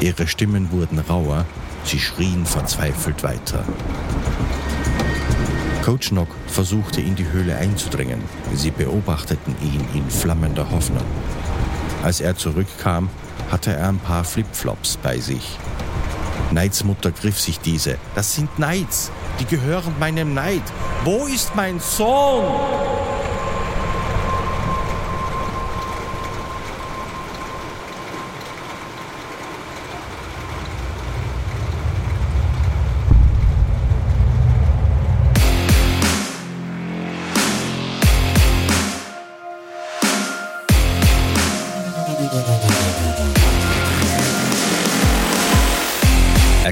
Ihre 0.00 0.28
Stimmen 0.28 0.70
wurden 0.70 1.00
rauer, 1.00 1.46
sie 1.84 1.98
schrien 1.98 2.46
verzweifelt 2.46 3.24
weiter. 3.24 3.64
Coach 5.84 6.12
Nock 6.12 6.28
versuchte 6.46 7.02
in 7.02 7.14
die 7.14 7.30
Höhle 7.30 7.56
einzudringen. 7.56 8.22
Sie 8.54 8.70
beobachteten 8.70 9.54
ihn 9.60 9.86
in 9.92 10.08
flammender 10.08 10.70
Hoffnung. 10.70 11.04
Als 12.02 12.22
er 12.22 12.38
zurückkam, 12.38 13.10
hatte 13.50 13.74
er 13.74 13.90
ein 13.90 13.98
paar 13.98 14.24
Flipflops 14.24 14.96
bei 14.96 15.18
sich. 15.18 15.58
Knights 16.48 16.84
Mutter 16.84 17.10
griff 17.10 17.38
sich 17.38 17.60
diese. 17.60 17.98
Das 18.14 18.34
sind 18.34 18.48
Knights. 18.54 19.10
Die 19.38 19.44
gehören 19.44 19.94
meinem 20.00 20.30
Knight. 20.30 20.62
Wo 21.04 21.26
ist 21.26 21.54
mein 21.54 21.78
Sohn? 21.78 22.44